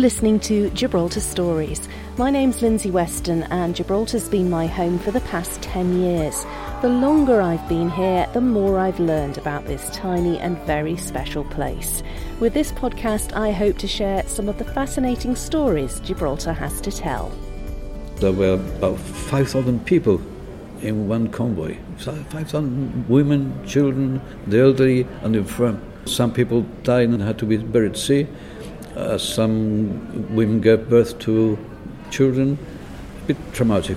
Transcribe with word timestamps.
Listening 0.00 0.40
to 0.40 0.70
Gibraltar 0.70 1.20
Stories. 1.20 1.86
My 2.16 2.30
name's 2.30 2.62
Lindsay 2.62 2.90
Weston, 2.90 3.42
and 3.50 3.76
Gibraltar's 3.76 4.30
been 4.30 4.48
my 4.48 4.66
home 4.66 4.98
for 4.98 5.10
the 5.10 5.20
past 5.20 5.60
10 5.60 6.00
years. 6.00 6.46
The 6.80 6.88
longer 6.88 7.42
I've 7.42 7.68
been 7.68 7.90
here, 7.90 8.26
the 8.32 8.40
more 8.40 8.78
I've 8.78 8.98
learned 8.98 9.36
about 9.36 9.66
this 9.66 9.90
tiny 9.90 10.38
and 10.38 10.56
very 10.62 10.96
special 10.96 11.44
place. 11.44 12.02
With 12.40 12.54
this 12.54 12.72
podcast, 12.72 13.34
I 13.34 13.50
hope 13.50 13.76
to 13.76 13.86
share 13.86 14.26
some 14.26 14.48
of 14.48 14.56
the 14.56 14.64
fascinating 14.64 15.36
stories 15.36 16.00
Gibraltar 16.00 16.54
has 16.54 16.80
to 16.80 16.90
tell. 16.90 17.30
There 18.20 18.32
were 18.32 18.54
about 18.54 18.98
5,000 18.98 19.84
people 19.84 20.18
in 20.80 21.08
one 21.08 21.28
convoy 21.28 21.76
5,000 21.98 23.06
women, 23.06 23.66
children, 23.66 24.22
the 24.46 24.60
elderly, 24.60 25.06
and 25.20 25.34
the 25.34 25.40
infirm. 25.40 25.82
Some 26.06 26.32
people 26.32 26.62
died 26.84 27.10
and 27.10 27.22
had 27.22 27.38
to 27.40 27.44
be 27.44 27.58
buried 27.58 27.92
at 27.92 27.98
sea. 27.98 28.26
Uh, 29.00 29.16
some 29.16 30.34
women 30.34 30.60
gave 30.60 30.90
birth 30.90 31.18
to 31.18 31.56
children. 32.10 32.58
A 33.22 33.28
bit 33.28 33.54
traumatic. 33.54 33.96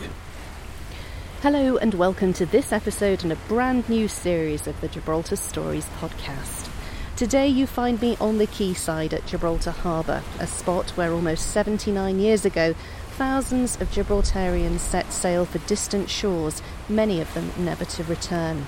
Hello, 1.41 1.75
and 1.75 1.93
welcome 1.95 2.31
to 2.31 2.45
this 2.45 2.71
episode 2.71 3.21
in 3.21 3.29
a 3.29 3.35
brand 3.35 3.89
new 3.89 4.07
series 4.07 4.65
of 4.65 4.79
the 4.79 4.87
Gibraltar 4.87 5.35
Stories 5.35 5.87
podcast. 5.99 6.69
Today, 7.17 7.49
you 7.49 7.67
find 7.67 8.01
me 8.01 8.15
on 8.21 8.37
the 8.37 8.47
quayside 8.47 9.13
at 9.13 9.25
Gibraltar 9.25 9.71
Harbour, 9.71 10.23
a 10.39 10.47
spot 10.47 10.91
where 10.91 11.11
almost 11.11 11.51
79 11.51 12.19
years 12.19 12.45
ago, 12.45 12.73
thousands 13.17 13.81
of 13.81 13.91
Gibraltarians 13.91 14.79
set 14.79 15.11
sail 15.11 15.43
for 15.43 15.57
distant 15.67 16.09
shores, 16.09 16.61
many 16.87 17.19
of 17.19 17.33
them 17.33 17.51
never 17.57 17.83
to 17.83 18.05
return. 18.05 18.65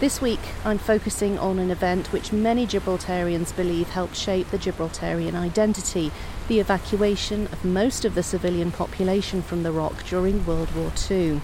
This 0.00 0.22
week, 0.22 0.40
I'm 0.64 0.78
focusing 0.78 1.38
on 1.38 1.58
an 1.58 1.70
event 1.70 2.10
which 2.10 2.32
many 2.32 2.66
Gibraltarians 2.66 3.54
believe 3.54 3.90
helped 3.90 4.16
shape 4.16 4.48
the 4.48 4.56
Gibraltarian 4.56 5.34
identity 5.34 6.10
the 6.48 6.58
evacuation 6.58 7.48
of 7.48 7.66
most 7.66 8.06
of 8.06 8.14
the 8.14 8.22
civilian 8.22 8.72
population 8.72 9.42
from 9.42 9.62
the 9.62 9.70
Rock 9.70 10.02
during 10.04 10.46
World 10.46 10.74
War 10.74 10.90
II. 11.10 11.42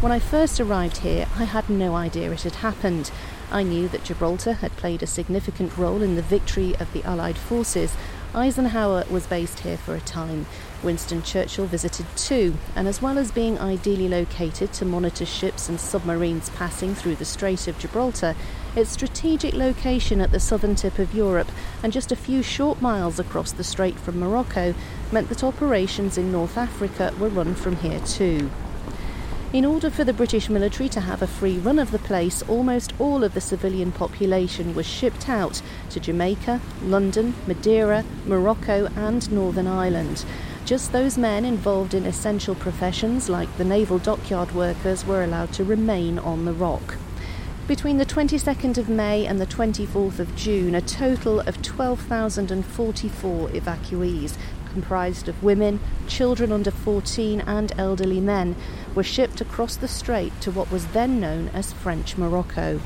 When 0.00 0.12
I 0.12 0.20
first 0.20 0.60
arrived 0.60 0.98
here, 0.98 1.26
I 1.36 1.42
had 1.42 1.68
no 1.68 1.96
idea 1.96 2.30
it 2.30 2.42
had 2.42 2.54
happened. 2.54 3.10
I 3.50 3.64
knew 3.64 3.88
that 3.88 4.04
Gibraltar 4.04 4.52
had 4.52 4.76
played 4.76 5.02
a 5.02 5.08
significant 5.08 5.76
role 5.76 6.00
in 6.00 6.14
the 6.14 6.22
victory 6.22 6.76
of 6.76 6.92
the 6.92 7.02
Allied 7.02 7.36
forces. 7.36 7.96
Eisenhower 8.32 9.06
was 9.10 9.26
based 9.26 9.60
here 9.60 9.76
for 9.76 9.96
a 9.96 10.00
time, 10.00 10.46
Winston 10.82 11.22
Churchill 11.22 11.66
visited 11.66 12.06
too, 12.16 12.56
and 12.76 12.86
as 12.86 13.02
well 13.02 13.18
as 13.18 13.32
being 13.32 13.58
ideally 13.58 14.08
located 14.08 14.72
to 14.74 14.84
monitor 14.84 15.26
ships 15.26 15.68
and 15.68 15.80
submarines 15.80 16.50
passing 16.50 16.94
through 16.94 17.16
the 17.16 17.24
Strait 17.24 17.66
of 17.66 17.78
Gibraltar, 17.78 18.36
its 18.76 18.90
strategic 18.90 19.54
location 19.54 20.20
at 20.20 20.30
the 20.30 20.40
southern 20.40 20.74
tip 20.74 20.98
of 20.98 21.14
Europe 21.14 21.50
and 21.82 21.92
just 21.92 22.12
a 22.12 22.16
few 22.16 22.42
short 22.42 22.80
miles 22.80 23.18
across 23.18 23.52
the 23.52 23.64
strait 23.64 23.98
from 23.98 24.20
Morocco 24.20 24.74
meant 25.10 25.28
that 25.28 25.42
operations 25.42 26.16
in 26.16 26.30
North 26.30 26.56
Africa 26.56 27.12
were 27.18 27.28
run 27.28 27.54
from 27.54 27.76
here 27.76 28.00
too. 28.00 28.50
In 29.50 29.64
order 29.64 29.88
for 29.88 30.04
the 30.04 30.12
British 30.12 30.50
military 30.50 30.90
to 30.90 31.00
have 31.00 31.22
a 31.22 31.26
free 31.26 31.56
run 31.56 31.78
of 31.78 31.90
the 31.90 31.98
place, 31.98 32.42
almost 32.42 32.92
all 32.98 33.24
of 33.24 33.32
the 33.32 33.40
civilian 33.40 33.92
population 33.92 34.74
was 34.74 34.84
shipped 34.84 35.26
out 35.26 35.62
to 35.88 35.98
Jamaica, 35.98 36.60
London, 36.82 37.34
Madeira, 37.46 38.04
Morocco, 38.26 38.88
and 38.94 39.32
Northern 39.32 39.66
Ireland. 39.66 40.26
Just 40.68 40.92
those 40.92 41.16
men 41.16 41.46
involved 41.46 41.94
in 41.94 42.04
essential 42.04 42.54
professions 42.54 43.30
like 43.30 43.56
the 43.56 43.64
naval 43.64 43.96
dockyard 43.98 44.54
workers 44.54 45.02
were 45.02 45.24
allowed 45.24 45.50
to 45.54 45.64
remain 45.64 46.18
on 46.18 46.44
the 46.44 46.52
rock. 46.52 46.96
Between 47.66 47.96
the 47.96 48.04
22nd 48.04 48.76
of 48.76 48.86
May 48.86 49.24
and 49.24 49.40
the 49.40 49.46
24th 49.46 50.18
of 50.18 50.36
June, 50.36 50.74
a 50.74 50.82
total 50.82 51.40
of 51.40 51.62
12,044 51.62 53.48
evacuees, 53.48 54.36
comprised 54.70 55.26
of 55.26 55.42
women, 55.42 55.80
children 56.06 56.52
under 56.52 56.70
14, 56.70 57.40
and 57.40 57.72
elderly 57.78 58.20
men, 58.20 58.54
were 58.94 59.02
shipped 59.02 59.40
across 59.40 59.74
the 59.74 59.88
strait 59.88 60.38
to 60.42 60.50
what 60.50 60.70
was 60.70 60.88
then 60.88 61.18
known 61.18 61.48
as 61.54 61.72
French 61.72 62.18
Morocco. 62.18 62.78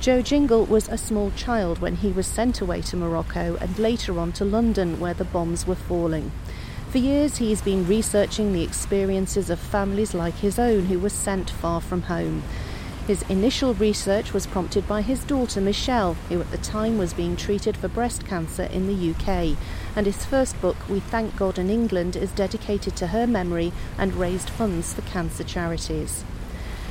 Joe 0.00 0.22
Gingell 0.22 0.66
was 0.66 0.88
a 0.88 0.96
small 0.96 1.30
child 1.32 1.80
when 1.80 1.96
he 1.96 2.10
was 2.10 2.26
sent 2.26 2.62
away 2.62 2.80
to 2.80 2.96
Morocco 2.96 3.58
and 3.60 3.78
later 3.78 4.18
on 4.18 4.32
to 4.32 4.46
London, 4.46 4.98
where 4.98 5.12
the 5.12 5.24
bombs 5.26 5.66
were 5.66 5.74
falling. 5.74 6.32
For 6.90 6.96
years, 6.96 7.36
he's 7.36 7.60
been 7.60 7.86
researching 7.86 8.54
the 8.54 8.62
experiences 8.62 9.50
of 9.50 9.58
families 9.58 10.14
like 10.14 10.36
his 10.36 10.58
own 10.58 10.86
who 10.86 10.98
were 10.98 11.10
sent 11.10 11.50
far 11.50 11.82
from 11.82 12.00
home. 12.02 12.42
His 13.06 13.20
initial 13.28 13.74
research 13.74 14.32
was 14.32 14.46
prompted 14.46 14.88
by 14.88 15.02
his 15.02 15.22
daughter 15.24 15.60
Michelle, 15.60 16.14
who 16.30 16.40
at 16.40 16.50
the 16.50 16.56
time 16.56 16.96
was 16.96 17.12
being 17.12 17.36
treated 17.36 17.76
for 17.76 17.88
breast 17.88 18.24
cancer 18.24 18.62
in 18.62 18.86
the 18.86 19.10
UK, 19.10 19.58
and 19.94 20.06
his 20.06 20.24
first 20.24 20.58
book, 20.62 20.76
We 20.88 21.00
Thank 21.00 21.36
God 21.36 21.58
and 21.58 21.70
England, 21.70 22.16
is 22.16 22.32
dedicated 22.32 22.96
to 22.96 23.08
her 23.08 23.26
memory 23.26 23.70
and 23.98 24.14
raised 24.14 24.48
funds 24.48 24.94
for 24.94 25.02
cancer 25.02 25.44
charities. 25.44 26.24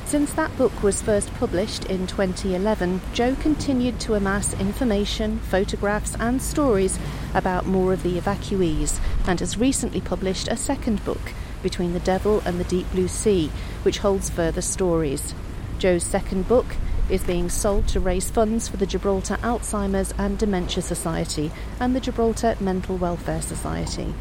Since 0.08 0.32
that 0.32 0.56
book 0.56 0.82
was 0.82 1.02
first 1.02 1.30
published 1.34 1.84
in 1.84 2.06
2011, 2.06 3.02
Joe 3.12 3.34
continued 3.34 4.00
to 4.00 4.14
amass 4.14 4.58
information, 4.58 5.38
photographs, 5.40 6.16
and 6.18 6.40
stories 6.40 6.98
about 7.34 7.66
more 7.66 7.92
of 7.92 8.02
the 8.02 8.18
evacuees 8.18 9.00
and 9.26 9.38
has 9.40 9.58
recently 9.58 10.00
published 10.00 10.48
a 10.48 10.56
second 10.56 11.04
book, 11.04 11.34
Between 11.62 11.92
the 11.92 12.00
Devil 12.00 12.40
and 12.46 12.58
the 12.58 12.64
Deep 12.64 12.90
Blue 12.90 13.06
Sea, 13.06 13.50
which 13.82 13.98
holds 13.98 14.30
further 14.30 14.62
stories. 14.62 15.34
Joe's 15.78 16.04
second 16.04 16.48
book 16.48 16.76
is 17.10 17.22
being 17.22 17.50
sold 17.50 17.86
to 17.88 18.00
raise 18.00 18.30
funds 18.30 18.66
for 18.66 18.78
the 18.78 18.86
Gibraltar 18.86 19.36
Alzheimer's 19.42 20.14
and 20.16 20.38
Dementia 20.38 20.82
Society 20.82 21.50
and 21.78 21.94
the 21.94 22.00
Gibraltar 22.00 22.56
Mental 22.60 22.96
Welfare 22.96 23.42
Society. 23.42 24.14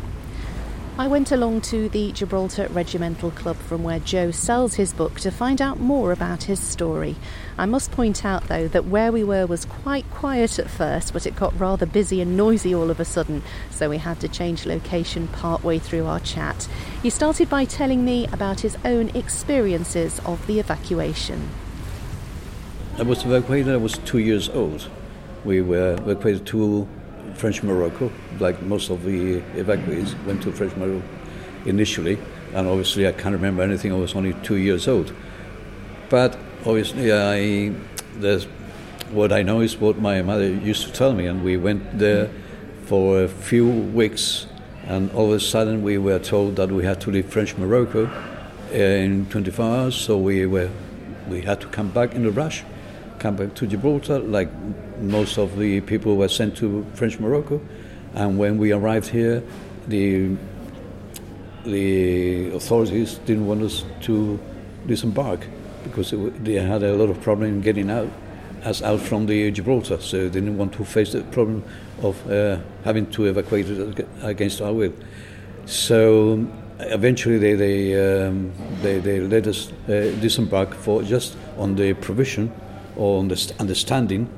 I 1.00 1.06
went 1.06 1.32
along 1.32 1.62
to 1.62 1.90
the 1.90 2.12
Gibraltar 2.12 2.68
Regimental 2.72 3.30
Club 3.30 3.58
from 3.58 3.84
where 3.84 4.00
Joe 4.00 4.32
sells 4.32 4.74
his 4.74 4.94
book 4.94 5.20
to 5.20 5.30
find 5.30 5.62
out 5.62 5.80
more 5.80 6.12
about 6.12 6.44
his 6.44 6.60
story. 6.60 7.16
I 7.56 7.68
must 7.68 7.92
point 7.92 8.26
out, 8.26 8.48
though, 8.48 8.68
that 8.70 8.86
where 8.86 9.12
we 9.12 9.24
were 9.24 9.46
was 9.46 9.66
quite 9.66 10.10
quiet 10.10 10.58
at 10.58 10.72
first, 10.72 11.14
but 11.14 11.28
it 11.28 11.36
got 11.36 11.58
rather 11.60 11.86
busy 11.86 12.20
and 12.20 12.36
noisy 12.36 12.74
all 12.74 12.90
of 12.90 13.00
a 13.00 13.06
sudden, 13.06 13.44
so 13.70 13.92
we 13.92 14.00
had 14.00 14.20
to 14.22 14.28
change 14.28 14.66
location 14.66 15.28
partway 15.28 15.78
through 15.78 16.08
our 16.08 16.20
chat. 16.20 16.68
He 17.04 17.12
started 17.12 17.48
by 17.48 17.66
telling 17.66 18.04
me 18.04 18.26
about 18.34 18.62
his 18.62 18.76
own 18.84 19.10
experiences 19.10 20.20
of 20.26 20.48
the 20.48 20.60
evacuation. 20.60 21.52
I 22.98 23.04
was 23.04 23.24
evacuated, 23.24 23.72
I 23.72 23.78
was 23.78 24.00
two 24.00 24.18
years 24.18 24.50
old. 24.50 24.90
We 25.46 25.62
were 25.62 25.94
evacuated 25.94 26.48
to 26.48 26.88
French 27.38 27.62
Morocco, 27.62 28.12
like 28.40 28.62
most 28.64 28.90
of 28.90 29.04
the 29.04 29.42
evacuees 29.56 30.16
went 30.26 30.42
to 30.42 30.52
French 30.52 30.76
Morocco 30.76 31.04
initially, 31.66 32.18
and 32.54 32.68
obviously 32.68 33.08
I 33.08 33.12
can't 33.12 33.34
remember 33.34 33.62
anything. 33.62 33.94
I 33.94 33.96
was 33.96 34.16
only 34.16 34.34
two 34.44 34.58
years 34.58 34.88
old, 34.88 35.14
but 36.10 36.38
obviously 36.66 37.14
I 37.14 37.74
there's 38.16 38.46
what 39.12 39.32
I 39.32 39.44
know 39.44 39.62
is 39.62 39.78
what 39.78 40.00
my 40.00 40.22
mother 40.22 40.50
used 40.50 40.88
to 40.88 40.92
tell 40.92 41.14
me, 41.14 41.28
and 41.28 41.44
we 41.44 41.58
went 41.58 42.00
there 42.00 42.30
for 42.86 43.22
a 43.24 43.28
few 43.28 43.70
weeks, 43.70 44.48
and 44.88 45.12
all 45.12 45.28
of 45.28 45.38
a 45.38 45.40
sudden 45.40 45.84
we 45.84 45.98
were 45.98 46.20
told 46.20 46.56
that 46.56 46.72
we 46.72 46.86
had 46.86 47.00
to 47.02 47.12
leave 47.12 47.28
French 47.28 47.56
Morocco 47.56 48.10
in 48.72 49.28
24 49.28 49.66
hours, 49.66 49.96
so 49.96 50.18
we 50.18 50.46
were 50.46 50.70
we 51.30 51.42
had 51.42 51.62
to 51.62 51.68
come 51.68 51.90
back 51.90 52.16
in 52.16 52.26
a 52.26 52.32
rush 52.32 52.64
come 53.20 53.36
back 53.36 53.54
to 53.56 53.68
Gibraltar, 53.68 54.20
like 54.20 54.50
most 55.00 55.38
of 55.38 55.58
the 55.58 55.82
people 55.82 56.16
were 56.18 56.28
sent 56.28 56.58
to 56.58 56.86
French 56.94 57.20
Morocco. 57.20 57.62
And 58.14 58.38
when 58.38 58.58
we 58.58 58.72
arrived 58.72 59.10
here, 59.10 59.44
the 59.88 60.36
the 61.66 62.50
authorities 62.56 63.16
didn't 63.26 63.46
want 63.46 63.62
us 63.62 63.84
to 64.02 64.40
disembark 64.86 65.46
because 65.84 66.14
it, 66.14 66.46
they 66.46 66.54
had 66.54 66.82
a 66.82 66.94
lot 66.96 67.10
of 67.10 67.22
problem 67.22 67.50
in 67.50 67.62
getting 67.62 67.90
out 67.90 68.08
us 68.64 68.82
out 68.82 69.00
from 69.00 69.26
the 69.28 69.52
Gibraltar, 69.52 70.00
so 70.02 70.18
they 70.18 70.40
didn't 70.40 70.58
want 70.58 70.74
to 70.74 70.86
face 70.86 71.12
the 71.12 71.22
problem 71.24 71.64
of 72.02 72.16
uh, 72.30 72.58
having 72.84 73.06
to 73.12 73.26
evacuate 73.26 73.68
against 74.24 74.62
our 74.62 74.74
will. 74.74 74.94
So 75.66 76.48
eventually 76.80 77.38
they 77.38 77.54
they, 77.54 78.26
um, 78.26 78.52
they, 78.82 79.00
they 79.00 79.20
let 79.20 79.48
us 79.48 79.72
uh, 79.88 80.16
disembark 80.22 80.74
for 80.74 81.04
just 81.04 81.38
on 81.58 81.76
the 81.76 81.94
provision 81.94 82.52
or 82.98 83.20
understanding 83.20 84.30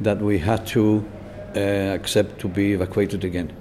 that 0.00 0.18
we 0.18 0.38
had 0.38 0.66
to 0.68 1.04
uh, 1.56 1.58
accept 1.58 2.40
to 2.40 2.48
be 2.48 2.72
evacuated 2.72 3.24
again. 3.24 3.52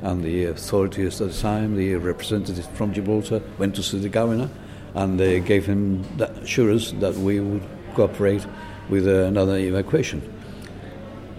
And 0.00 0.22
the 0.22 0.46
authorities 0.46 1.20
at 1.20 1.30
the 1.30 1.38
time, 1.38 1.76
the 1.76 1.94
representatives 1.96 2.66
from 2.74 2.92
Gibraltar, 2.92 3.42
went 3.58 3.74
to 3.76 3.82
see 3.82 3.98
the 3.98 4.08
governor 4.08 4.50
and 4.94 5.18
they 5.18 5.40
gave 5.40 5.66
him 5.66 6.02
the 6.16 6.30
assurance 6.32 6.92
that 6.92 7.14
we 7.14 7.40
would 7.40 7.62
cooperate 7.94 8.46
with 8.88 9.06
another 9.06 9.56
evacuation. 9.56 10.22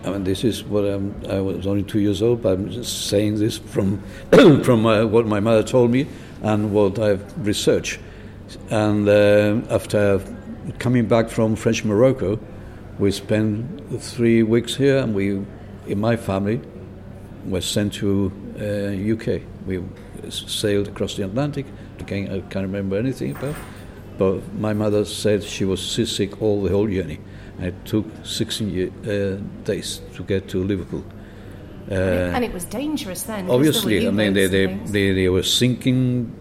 I 0.06 0.10
mean, 0.10 0.24
this 0.24 0.44
is 0.44 0.64
what 0.64 0.84
I'm, 0.84 1.16
i 1.30 1.40
was 1.40 1.66
only 1.66 1.84
two 1.84 2.00
years 2.00 2.22
old, 2.22 2.42
but 2.42 2.54
I'm 2.54 2.70
just 2.70 3.08
saying 3.08 3.40
this 3.40 3.58
from 3.58 4.04
from 4.64 4.86
uh, 4.86 5.06
what 5.06 5.26
my 5.28 5.40
mother 5.40 5.64
told 5.64 5.92
me 5.92 6.08
and 6.42 6.74
what 6.74 7.00
I've 7.00 7.24
researched. 7.46 8.00
And 8.70 9.08
uh, 9.08 9.62
after 9.70 10.20
coming 10.80 11.08
back 11.08 11.30
from 11.30 11.56
French 11.56 11.84
Morocco, 11.84 12.40
we 13.00 13.12
spent 13.12 14.02
three 14.02 14.44
weeks 14.44 14.76
here, 14.76 14.98
and 14.98 15.14
we, 15.16 15.46
in 15.88 16.00
my 16.00 16.16
family, 16.16 16.62
were 17.46 17.62
sent 17.62 17.94
to 17.94 18.32
uh, 18.60 19.14
UK. 19.14 19.42
We 19.66 19.84
sailed 20.30 20.88
across 20.88 21.16
the 21.16 21.24
Atlantic. 21.26 21.66
Again, 22.00 22.32
I 22.32 22.40
can't 22.52 22.66
remember 22.66 22.98
anything 22.98 23.32
about. 23.32 23.56
But 24.18 24.54
my 24.54 24.74
mother 24.74 25.06
said 25.06 25.44
she 25.44 25.66
was 25.66 25.82
seasick 25.82 26.42
all 26.42 26.62
the 26.62 26.70
whole 26.70 26.88
journey. 26.88 27.20
And 27.58 27.68
it 27.68 27.86
took 27.86 28.06
16 28.24 28.70
year, 28.70 28.92
uh, 29.06 29.42
days 29.64 30.02
to 30.16 30.24
get 30.24 30.48
to 30.50 30.64
Liverpool. 30.64 31.04
Uh, 31.90 31.96
and 31.96 32.46
it 32.46 32.54
was 32.54 32.66
dangerous 32.66 33.24
then. 33.24 33.50
Obviously, 33.50 34.08
I 34.08 34.12
mean, 34.12 34.34
they, 34.34 34.48
they, 34.48 34.68
they, 34.68 35.14
they, 35.14 35.30
were 35.30 35.44
sinking 35.44 36.34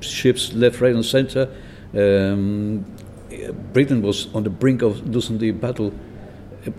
ships 0.00 0.52
left, 0.52 0.80
right, 0.80 0.94
and 0.94 1.04
centre. 1.04 1.48
Um, 1.94 2.84
Britain 3.72 4.02
was 4.02 4.32
on 4.34 4.44
the 4.44 4.50
brink 4.50 4.82
of 4.82 5.06
losing 5.08 5.38
the 5.38 5.50
battle 5.50 5.92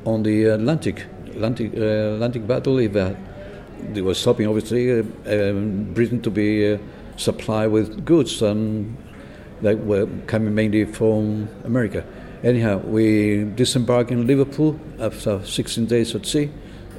on 0.05 0.23
the 0.23 0.45
Atlantic, 0.45 1.05
Atlantic, 1.27 1.73
uh, 1.75 2.15
Atlantic 2.15 2.47
battle. 2.47 2.79
If, 2.79 2.95
uh, 2.95 3.13
they 3.91 4.01
were 4.01 4.13
stopping, 4.13 4.47
obviously, 4.47 4.91
uh, 4.91 5.03
um, 5.27 5.93
Britain 5.93 6.21
to 6.21 6.29
be 6.29 6.73
uh, 6.73 6.77
supplied 7.17 7.67
with 7.67 8.05
goods 8.05 8.41
and 8.41 8.97
that 9.61 9.77
were 9.85 10.07
coming 10.27 10.53
mainly 10.53 10.85
from 10.85 11.47
America. 11.63 12.05
Anyhow, 12.43 12.79
we 12.79 13.45
disembarked 13.55 14.11
in 14.11 14.27
Liverpool 14.27 14.79
after 14.99 15.43
16 15.45 15.85
days 15.85 16.13
at 16.15 16.25
sea. 16.25 16.51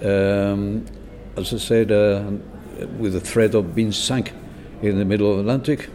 Um, 0.03 0.87
as 1.37 1.53
I 1.53 1.59
said, 1.59 1.93
uh, 1.93 2.31
with 2.99 3.13
the 3.13 3.21
threat 3.21 3.55
of 3.55 3.75
being 3.75 3.93
sunk 3.93 4.33
in 4.83 4.99
the 4.99 5.05
middle 5.05 5.31
of 5.31 5.37
the 5.37 5.43
Atlantic. 5.43 5.91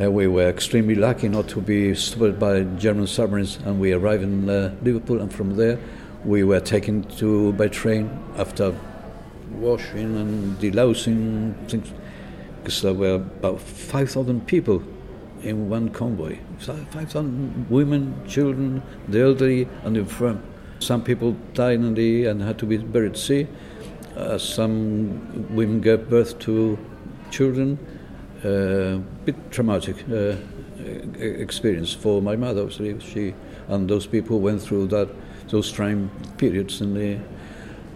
Uh, 0.00 0.10
we 0.10 0.26
were 0.26 0.48
extremely 0.48 0.94
lucky 0.94 1.28
not 1.28 1.46
to 1.48 1.60
be 1.60 1.94
stopped 1.94 2.38
by 2.38 2.62
German 2.78 3.06
submarines, 3.06 3.58
and 3.66 3.78
we 3.78 3.92
arrived 3.92 4.22
in 4.22 4.48
uh, 4.48 4.74
Liverpool. 4.82 5.20
And 5.20 5.30
from 5.30 5.56
there, 5.56 5.78
we 6.24 6.44
were 6.44 6.60
taken 6.60 7.02
to 7.18 7.52
by 7.52 7.68
train 7.68 8.08
after 8.38 8.74
washing 9.50 10.16
and 10.16 10.58
delousing 10.58 11.54
things, 11.68 11.92
because 12.62 12.80
there 12.80 12.94
were 12.94 13.16
about 13.16 13.60
5,000 13.60 14.46
people 14.46 14.82
in 15.42 15.68
one 15.68 15.90
convoy 15.90 16.38
5,000 16.58 17.68
women, 17.68 18.14
children, 18.26 18.82
the 19.08 19.20
elderly, 19.20 19.68
and 19.84 19.96
the 19.96 20.00
infirm. 20.00 20.42
Some 20.78 21.04
people 21.04 21.36
died 21.52 21.80
in 21.80 21.92
the 21.92 22.26
and 22.26 22.40
had 22.40 22.58
to 22.60 22.66
be 22.66 22.78
buried 22.78 23.12
at 23.12 23.18
sea. 23.18 23.46
Uh, 24.16 24.38
some 24.38 25.54
women 25.54 25.82
gave 25.82 26.08
birth 26.08 26.38
to 26.40 26.78
children 27.30 27.78
uh, 28.44 28.98
bit 29.24 29.50
traumatic 29.50 29.96
uh, 30.10 30.34
experience 31.18 31.92
for 31.92 32.20
my 32.20 32.36
mother. 32.36 32.62
Obviously, 32.62 32.98
she 33.00 33.34
and 33.68 33.88
those 33.88 34.06
people 34.06 34.40
went 34.40 34.60
through 34.60 34.88
that 34.88 35.08
those 35.48 35.70
trying 35.70 36.10
periods 36.38 36.80
in 36.80 36.94
the. 36.94 37.18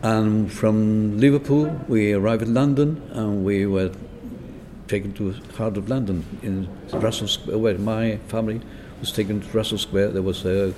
And 0.02 0.52
from 0.52 1.19
Liverpool, 1.19 1.75
we 1.88 2.12
arrived 2.12 2.43
in 2.43 2.54
London, 2.54 3.02
and 3.12 3.44
we 3.44 3.66
were 3.66 3.90
taken 4.87 5.12
to 5.14 5.32
heart 5.56 5.76
of 5.76 5.88
London 5.88 6.25
in 6.43 6.69
Russell 6.92 7.26
Square, 7.26 7.58
where 7.58 7.78
my 7.78 8.19
family 8.28 8.60
was 9.00 9.10
taken 9.10 9.40
to 9.40 9.49
Russell 9.56 9.78
Square. 9.78 10.10
There 10.10 10.22
was 10.22 10.44
a, 10.44 10.75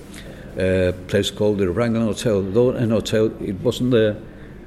a 0.57 0.95
place 1.09 1.31
called 1.31 1.59
the 1.59 1.69
Raglan 1.69 2.03
Hotel. 2.03 2.41
Though 2.43 2.71
an 2.71 2.91
hotel, 2.91 3.27
it 3.43 3.61
wasn't 3.61 3.91
there. 3.91 4.17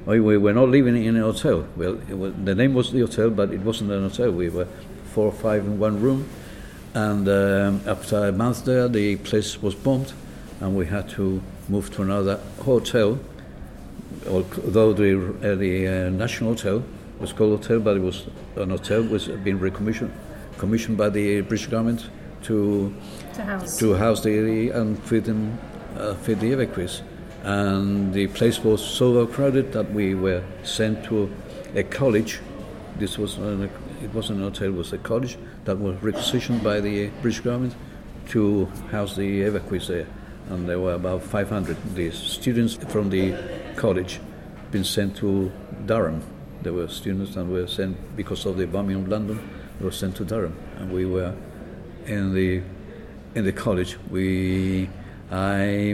We 0.06 0.36
were 0.36 0.52
not 0.52 0.68
living 0.68 1.02
in 1.02 1.16
a 1.16 1.22
hotel. 1.22 1.66
Well, 1.76 1.94
was, 2.10 2.34
the 2.44 2.54
name 2.54 2.74
was 2.74 2.92
the 2.92 3.00
hotel, 3.00 3.30
but 3.30 3.52
it 3.52 3.60
wasn't 3.60 3.90
an 3.90 4.02
hotel. 4.02 4.30
We 4.32 4.48
were 4.48 4.66
four 5.12 5.26
or 5.26 5.32
five 5.32 5.64
in 5.64 5.78
one 5.78 6.00
room. 6.00 6.28
And 6.94 7.28
um, 7.28 7.80
after 7.86 8.28
a 8.28 8.32
month 8.32 8.64
there, 8.64 8.88
the 8.88 9.16
place 9.16 9.62
was 9.62 9.74
bombed, 9.74 10.12
and 10.60 10.76
we 10.76 10.86
had 10.86 11.08
to 11.10 11.42
move 11.68 11.90
to 11.94 12.02
another 12.02 12.38
hotel. 12.60 13.18
Although 14.28 14.92
the, 14.92 15.34
uh, 15.42 15.54
the 15.56 15.88
uh, 15.88 16.10
National 16.10 16.50
Hotel 16.50 16.84
was 17.18 17.32
called 17.32 17.62
hotel, 17.62 17.80
but 17.80 17.96
it 17.96 18.00
was 18.00 18.26
an 18.56 18.70
hotel 18.70 19.02
was 19.02 19.28
being 19.28 19.58
recommissioned, 19.58 20.12
commissioned 20.58 20.98
by 20.98 21.08
the 21.08 21.40
British 21.40 21.66
government 21.66 22.08
to 22.42 22.94
to 23.34 23.42
house, 23.42 23.78
to 23.78 23.94
house 23.94 24.22
the 24.22 24.70
and 24.70 25.02
feed 25.04 25.24
them, 25.24 25.58
uh, 25.96 26.14
feed 26.14 26.40
the 26.40 26.52
evacuees. 26.52 27.00
And 27.44 28.12
the 28.12 28.26
place 28.28 28.62
was 28.62 28.84
so 28.84 29.16
overcrowded 29.16 29.72
that 29.72 29.92
we 29.92 30.14
were 30.14 30.42
sent 30.62 31.04
to 31.06 31.30
a 31.74 31.82
college. 31.82 32.40
This 32.98 33.18
was 33.18 33.38
an 33.38 33.68
it 34.02 34.12
wasn't 34.14 34.38
an 34.38 34.44
hotel, 34.44 34.68
it 34.68 34.74
was 34.74 34.92
a 34.92 34.98
college 34.98 35.38
that 35.64 35.78
was 35.78 36.00
requisitioned 36.02 36.62
by 36.62 36.80
the 36.80 37.08
British 37.20 37.40
government 37.40 37.74
to 38.28 38.66
house 38.90 39.16
the 39.16 39.42
evacuees 39.42 39.88
there. 39.88 40.06
And 40.50 40.68
there 40.68 40.80
were 40.80 40.94
about 40.94 41.22
500. 41.22 41.76
The 41.94 42.10
students 42.10 42.74
from 42.74 43.10
the 43.10 43.34
college 43.76 44.20
been 44.70 44.84
sent 44.84 45.16
to 45.18 45.52
Durham. 45.86 46.22
There 46.62 46.72
were 46.72 46.88
students 46.88 47.34
that 47.34 47.44
were 47.44 47.66
sent 47.66 48.16
because 48.16 48.46
of 48.46 48.56
the 48.56 48.66
bombing 48.66 48.96
of 48.96 49.08
London. 49.08 49.38
They 49.78 49.84
were 49.84 49.92
sent 49.92 50.16
to 50.16 50.24
Durham, 50.24 50.56
and 50.78 50.92
we 50.92 51.06
were 51.06 51.34
in 52.06 52.34
the 52.34 52.62
in 53.34 53.44
the 53.44 53.52
college. 53.52 53.98
We 54.10 54.88
I 55.30 55.92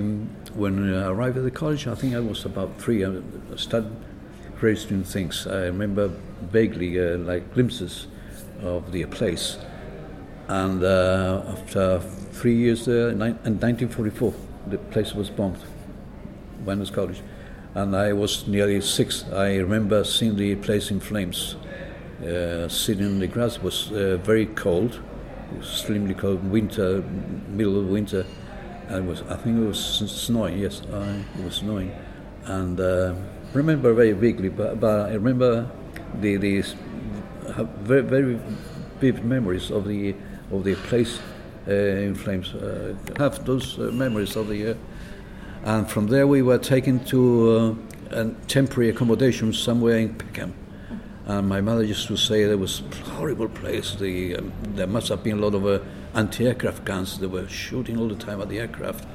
when 0.55 0.95
I 0.95 1.09
arrived 1.09 1.37
at 1.37 1.45
the 1.45 1.51
college, 1.51 1.87
I 1.87 1.95
think 1.95 2.15
I 2.15 2.21
was 2.21 2.45
about 2.45 2.81
three. 2.81 3.05
Uh, 3.05 3.21
I 3.53 3.57
registering 4.63 5.05
things. 5.05 5.47
I 5.47 5.67
remember 5.67 6.09
vaguely, 6.51 6.99
uh, 6.99 7.19
like 7.19 7.55
glimpses 7.55 8.07
of 8.63 8.93
the 8.93 9.05
place. 9.07 9.59
And 10.49 10.83
uh, 10.83 11.43
after 11.49 12.01
three 12.33 12.55
years 12.55 12.87
there, 12.87 13.11
in 13.11 13.19
1944, 13.19 14.35
the 14.69 14.79
place 14.79 15.15
was 15.15 15.31
bombed, 15.31 15.59
Whitelands 16.65 16.91
College. 16.91 17.21
And 17.75 17.95
I 17.95 18.13
was 18.13 18.47
nearly 18.49 18.81
six. 18.81 19.25
I 19.31 19.57
remember 19.57 20.05
seeing 20.05 20.37
the 20.37 20.57
place 20.57 20.91
in 20.91 21.01
flames. 21.01 21.57
Uh, 22.21 22.67
sitting 22.69 23.07
in 23.07 23.21
the 23.21 23.29
grass 23.29 23.59
it 23.59 23.63
was 23.63 23.93
uh, 23.93 24.19
very 24.25 24.47
cold, 24.47 25.01
extremely 25.57 26.15
cold, 26.15 26.43
winter, 26.51 27.03
middle 27.49 27.79
of 27.79 27.87
winter. 27.87 28.27
And 28.89 29.05
it 29.05 29.09
was, 29.09 29.23
I 29.29 29.37
think 29.37 29.59
it 29.59 29.67
was 29.67 29.79
snowing, 29.79 30.59
yes, 30.59 30.81
it 30.81 31.45
was 31.45 31.57
snowing. 31.57 31.95
And 32.47 32.81
uh, 32.81 33.15
remember 33.53 33.93
very 33.93 34.13
vaguely, 34.13 34.49
but, 34.49 34.81
but 34.81 35.11
I 35.11 35.15
remember 35.15 35.71
the, 36.21 36.37
the 36.37 36.65
very, 37.83 38.03
very 38.03 38.41
vivid 39.01 39.25
memories 39.25 39.71
of 39.71 39.87
the 39.87 40.15
of 40.51 40.65
the 40.65 40.75
place 40.75 41.21
uh, 41.69 41.73
in 41.73 42.15
flames. 42.15 42.55
Uh, 42.55 42.95
have 43.19 43.45
those 43.45 43.79
uh, 43.79 43.83
memories 43.93 44.37
of 44.37 44.49
the, 44.49 44.71
uh, 44.71 44.75
and 45.65 45.91
from 45.91 46.07
there 46.07 46.27
we 46.27 46.43
were 46.43 46.59
taken 46.59 47.05
to 47.05 47.77
uh, 48.11 48.21
a 48.23 48.31
temporary 48.47 48.91
accommodation 48.91 49.53
somewhere 49.53 49.99
in 49.99 50.15
Peckham. 50.15 50.55
And 51.27 51.47
my 51.47 51.61
mother 51.61 51.83
used 51.83 52.09
to 52.09 52.17
say 52.17 52.45
there 52.45 52.57
was 52.57 52.81
a 52.81 53.11
horrible 53.11 53.49
place. 53.49 53.95
The, 53.95 54.37
um, 54.37 54.53
there 54.69 54.87
must 54.87 55.09
have 55.09 55.23
been 55.23 55.39
a 55.39 55.43
lot 55.43 55.55
of 55.55 55.67
uh, 55.67 55.81
anti-aircraft 56.15 56.87
guns. 56.87 57.19
They 57.19 57.27
were 57.27 57.47
shooting 57.49 57.99
all 57.99 58.09
the 58.09 58.17
time 58.17 58.41
at 58.41 58.49
the 58.49 58.61
aircraft. 58.61 59.07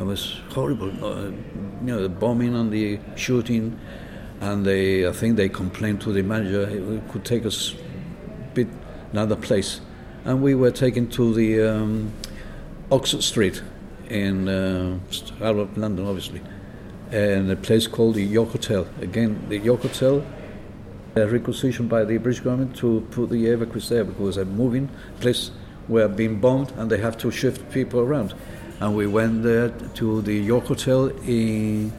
It 0.00 0.06
was 0.06 0.40
horrible. 0.48 0.88
you 0.88 1.34
know, 1.82 2.02
the 2.02 2.08
bombing 2.08 2.56
and 2.56 2.72
the 2.72 2.98
shooting 3.16 3.78
and 4.40 4.64
they 4.64 5.06
I 5.06 5.12
think 5.12 5.36
they 5.36 5.48
complained 5.48 6.00
to 6.02 6.12
the 6.12 6.22
manager 6.22 6.62
it 6.62 7.08
could 7.10 7.24
take 7.24 7.44
us 7.44 7.74
a 7.74 8.54
bit 8.54 8.68
another 9.12 9.36
place, 9.36 9.80
and 10.24 10.42
we 10.42 10.54
were 10.54 10.70
taken 10.70 11.08
to 11.10 11.34
the 11.34 11.60
um, 11.60 12.12
Oxford 12.90 13.22
Street 13.22 13.62
in 14.08 14.48
uh, 14.48 14.98
out 15.42 15.56
of 15.56 15.76
London, 15.76 16.06
obviously, 16.06 16.40
and 17.10 17.50
a 17.50 17.56
place 17.56 17.86
called 17.86 18.14
the 18.14 18.22
York 18.22 18.50
Hotel. 18.50 18.86
Again, 19.00 19.44
the 19.48 19.58
York 19.58 19.82
Hotel. 19.82 20.24
Uh, 21.16 21.26
requisitioned 21.26 21.88
by 21.88 22.04
the 22.04 22.18
British 22.18 22.38
government 22.38 22.76
to 22.76 23.00
put 23.10 23.30
the 23.30 23.46
evacuees 23.46 23.88
there 23.88 24.04
because 24.04 24.36
a 24.36 24.44
moving 24.44 24.88
place 25.18 25.50
were 25.88 26.06
being 26.06 26.38
bombed 26.38 26.70
and 26.76 26.88
they 26.88 26.98
have 26.98 27.18
to 27.18 27.32
shift 27.32 27.68
people 27.72 27.98
around. 27.98 28.32
And 28.80 28.96
we 28.96 29.06
went 29.06 29.42
there 29.42 29.68
to 29.94 30.22
the 30.22 30.34
York 30.34 30.64
Hotel 30.64 31.08
in 31.26 31.92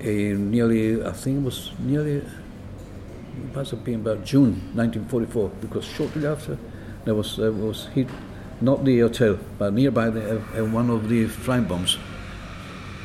in 0.00 0.50
nearly, 0.50 1.04
I 1.04 1.12
think 1.12 1.38
it 1.38 1.44
was 1.44 1.72
nearly, 1.78 2.16
it 2.16 3.54
must 3.54 3.72
have 3.72 3.84
been 3.84 3.96
about 3.96 4.24
June 4.24 4.52
1944, 4.74 5.50
because 5.60 5.84
shortly 5.84 6.26
after 6.26 6.56
there 7.04 7.14
was 7.14 7.36
there 7.36 7.52
was 7.52 7.86
hit, 7.94 8.08
not 8.60 8.84
the 8.84 9.00
hotel, 9.00 9.38
but 9.58 9.72
nearby 9.72 10.10
the, 10.10 10.36
uh, 10.36 10.64
one 10.66 10.90
of 10.90 11.08
the 11.08 11.26
flying 11.26 11.64
bombs. 11.64 11.98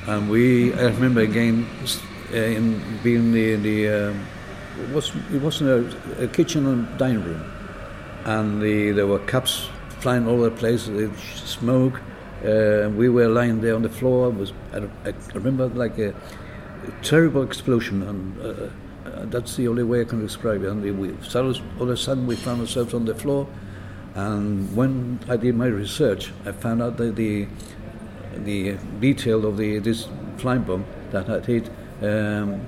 And 0.07 0.29
we, 0.29 0.73
I 0.73 0.85
remember 0.89 1.21
again, 1.21 1.65
uh, 2.33 2.37
in 2.37 2.81
being 3.03 3.31
the, 3.31 3.55
the 3.55 3.87
uh, 3.87 4.13
it 4.81 4.93
was 4.93 5.11
it 5.33 5.41
wasn't 5.41 5.69
a, 5.69 6.23
a, 6.23 6.27
kitchen 6.27 6.65
and 6.67 6.97
dining 6.97 7.23
room, 7.23 7.43
and 8.25 8.61
the, 8.61 8.91
there 8.91 9.07
were 9.07 9.19
cups 9.19 9.69
flying 9.99 10.27
all 10.27 10.35
over 10.35 10.49
the 10.49 10.55
place, 10.55 10.89
smoke. 11.45 11.99
Uh, 12.43 12.89
we 12.89 13.09
were 13.09 13.27
lying 13.27 13.61
there 13.61 13.75
on 13.75 13.81
the 13.81 13.89
floor. 13.89 14.29
It 14.29 14.35
was 14.35 14.53
I, 14.73 15.09
I 15.09 15.13
remember 15.33 15.67
like 15.69 15.97
a 15.97 16.13
terrible 17.01 17.43
explosion, 17.43 18.03
and 18.03 18.41
uh, 18.41 19.09
uh, 19.09 19.25
that's 19.25 19.55
the 19.55 19.67
only 19.67 19.83
way 19.83 20.01
I 20.01 20.03
can 20.03 20.19
describe 20.19 20.63
it. 20.63 20.69
And 20.69 20.81
we, 20.99 21.09
all 21.09 21.83
of 21.83 21.89
a 21.89 21.97
sudden, 21.97 22.27
we 22.27 22.35
found 22.35 22.61
ourselves 22.61 22.93
on 22.93 23.05
the 23.05 23.15
floor. 23.15 23.47
And 24.15 24.75
when 24.75 25.19
I 25.29 25.37
did 25.37 25.55
my 25.55 25.67
research, 25.67 26.31
I 26.45 26.51
found 26.51 26.81
out 26.81 26.97
that 26.97 27.15
the 27.15 27.47
the 28.35 28.77
detail 28.99 29.45
of 29.45 29.57
the 29.57 29.79
this 29.79 30.07
flying 30.37 30.63
bomb 30.63 30.85
that 31.11 31.27
had 31.27 31.45
hit 31.45 31.69
um, 32.01 32.65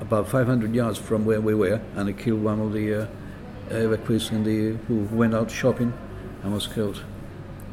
about 0.00 0.28
500 0.28 0.74
yards 0.74 0.98
from 0.98 1.24
where 1.24 1.40
we 1.40 1.54
were, 1.54 1.80
and 1.96 2.08
it 2.08 2.18
killed 2.18 2.42
one 2.42 2.60
of 2.60 2.72
the 2.72 3.02
uh, 3.02 3.06
evacuees 3.70 4.32
in 4.32 4.44
the, 4.44 4.76
who 4.86 5.00
went 5.16 5.34
out 5.34 5.50
shopping 5.50 5.92
and 6.42 6.52
was 6.52 6.66
killed. 6.66 7.02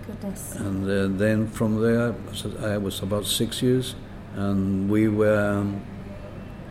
Goodness. 0.08 0.56
And 0.56 0.86
uh, 0.86 1.18
then 1.18 1.48
from 1.48 1.82
there, 1.82 2.14
I 2.62 2.78
was 2.78 3.02
about 3.02 3.26
six 3.26 3.62
years, 3.62 3.96
and 4.36 4.90
we 4.90 5.08
were 5.08 5.60
um, 5.60 5.82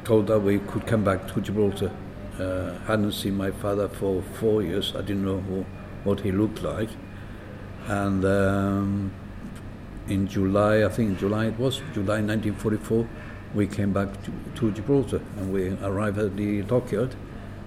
told 0.04 0.28
that 0.28 0.38
we 0.38 0.58
could 0.60 0.86
come 0.86 1.02
back 1.02 1.26
to 1.32 1.40
Gibraltar. 1.40 1.90
Uh, 2.38 2.78
hadn't 2.86 3.12
seen 3.12 3.36
my 3.36 3.50
father 3.50 3.88
for 3.88 4.22
four 4.22 4.62
years. 4.62 4.94
I 4.94 5.00
didn't 5.00 5.24
know 5.24 5.40
who, 5.40 5.64
what 6.04 6.20
he 6.20 6.32
looked 6.32 6.62
like. 6.62 6.90
And 7.86 8.24
um, 8.24 9.12
in 10.08 10.26
July, 10.26 10.84
I 10.84 10.88
think 10.88 11.10
in 11.10 11.18
July 11.18 11.46
it 11.46 11.58
was, 11.58 11.78
July 11.92 12.20
1944, 12.20 13.08
we 13.54 13.66
came 13.66 13.92
back 13.92 14.08
to, 14.24 14.32
to 14.56 14.72
Gibraltar 14.72 15.20
and 15.36 15.52
we 15.52 15.68
arrived 15.82 16.18
at 16.18 16.36
the 16.36 16.62
dockyard. 16.62 17.14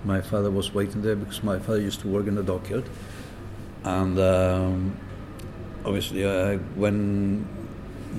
My 0.04 0.22
father 0.22 0.52
was 0.52 0.74
waiting 0.74 1.02
there 1.02 1.16
because 1.16 1.44
my 1.44 1.60
father 1.60 1.82
used 1.82 2.02
to 2.02 2.08
work 2.08 2.28
in 2.28 2.36
the 2.36 2.44
dockyard. 2.44 2.90
And 3.84 4.20
um, 4.20 4.98
obviously, 5.88 6.24
uh, 6.26 6.58
when 6.76 7.48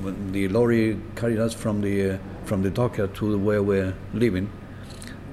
when 0.02 0.32
the 0.32 0.48
lorry 0.48 0.98
carried 1.16 1.38
us 1.38 1.52
from 1.54 1.80
the 1.80 2.12
uh, 2.12 2.18
from 2.44 2.62
the 2.62 2.70
dockyard 2.70 3.14
to 3.16 3.38
where 3.38 3.62
we're 3.62 3.94
living, 4.14 4.50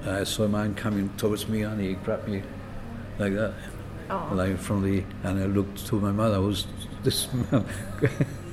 I 0.04 0.24
saw 0.24 0.44
a 0.44 0.48
man 0.48 0.74
coming 0.74 1.10
towards 1.16 1.48
me 1.48 1.62
and 1.62 1.80
he 1.80 1.94
grabbed 1.94 2.28
me 2.28 2.42
like 3.18 3.34
that, 3.34 3.54
Oh. 4.10 4.30
like 4.34 4.58
from 4.58 4.82
the. 4.82 5.02
And 5.24 5.38
I 5.40 5.46
looked 5.46 5.86
to 5.86 5.98
my 6.00 6.12
mother. 6.12 6.36
Who's 6.36 6.66
this 7.02 7.28
man? 7.32 7.64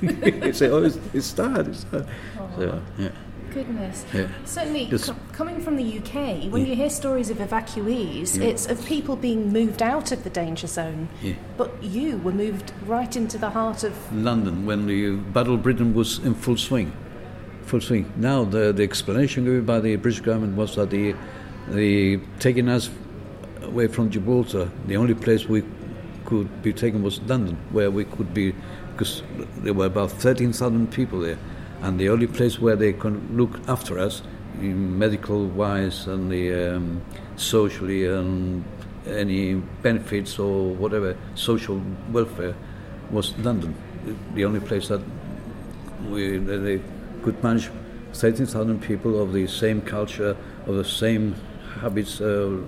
he 0.00 0.52
said, 0.52 0.70
"Oh, 0.70 0.82
it's, 0.82 0.98
it's 1.12 1.32
dad. 1.32 1.68
It's 1.68 1.84
dad." 1.84 2.08
So 2.56 2.82
yeah, 2.98 3.10
Goodness. 3.54 4.04
Yeah. 4.12 4.26
Certainly, 4.44 4.90
coming 5.32 5.60
from 5.60 5.76
the 5.76 5.84
UK, 5.98 6.48
when 6.50 6.62
Yeah. 6.62 6.68
you 6.70 6.76
hear 6.76 6.90
stories 6.90 7.30
of 7.30 7.38
evacuees, 7.38 8.36
Yeah. 8.36 8.48
it's 8.48 8.66
of 8.66 8.84
people 8.84 9.14
being 9.14 9.52
moved 9.52 9.80
out 9.80 10.10
of 10.10 10.24
the 10.24 10.30
danger 10.30 10.66
zone. 10.66 11.08
But 11.56 11.70
you 11.82 12.18
were 12.18 12.32
moved 12.32 12.72
right 12.86 13.14
into 13.16 13.38
the 13.38 13.50
heart 13.50 13.84
of. 13.84 13.92
London 14.12 14.66
when 14.66 14.86
the 14.86 15.12
Battle 15.32 15.54
of 15.54 15.62
Britain 15.62 15.94
was 15.94 16.18
in 16.24 16.34
full 16.34 16.56
swing. 16.56 16.92
Full 17.66 17.80
swing. 17.80 18.06
Now 18.16 18.42
the 18.44 18.72
the 18.72 18.82
explanation 18.82 19.44
given 19.44 19.64
by 19.64 19.78
the 19.80 19.94
British 19.96 20.20
government 20.20 20.56
was 20.56 20.74
that 20.74 20.90
the 20.90 21.14
the 21.70 22.18
taking 22.40 22.68
us 22.68 22.90
away 23.62 23.86
from 23.86 24.10
Gibraltar, 24.10 24.68
the 24.88 24.96
only 24.96 25.14
place 25.14 25.48
we 25.48 25.62
could 26.24 26.48
be 26.62 26.72
taken 26.72 27.02
was 27.02 27.20
London, 27.28 27.56
where 27.70 27.90
we 27.90 28.04
could 28.04 28.34
be, 28.34 28.52
because 28.92 29.22
there 29.62 29.72
were 29.74 29.86
about 29.86 30.10
thirteen 30.10 30.52
thousand 30.52 30.90
people 30.90 31.20
there, 31.20 31.38
and 31.84 32.00
the 32.00 32.08
only 32.08 32.26
place 32.26 32.58
where 32.58 32.76
they 32.76 32.94
could 32.94 33.36
look 33.36 33.60
after 33.68 33.98
us, 33.98 34.22
medical 34.58 35.46
wise 35.48 36.06
and 36.06 36.30
the 36.32 36.76
um, 36.76 37.02
socially 37.36 38.06
and 38.06 38.64
any 39.06 39.54
benefits 39.82 40.38
or 40.38 40.74
whatever 40.74 41.14
social 41.34 41.82
welfare 42.10 42.54
was 43.10 43.36
London, 43.38 43.74
the 44.34 44.46
only 44.46 44.60
place 44.60 44.88
that 44.88 45.02
we 46.08 46.38
that 46.38 46.58
they 46.58 46.80
could 47.22 47.42
manage 47.42 47.70
13,000 48.14 48.80
people 48.80 49.20
of 49.20 49.34
the 49.34 49.46
same 49.46 49.82
culture, 49.82 50.36
of 50.66 50.76
the 50.76 50.84
same 50.84 51.34
habits. 51.80 52.18
Uh, 52.18 52.62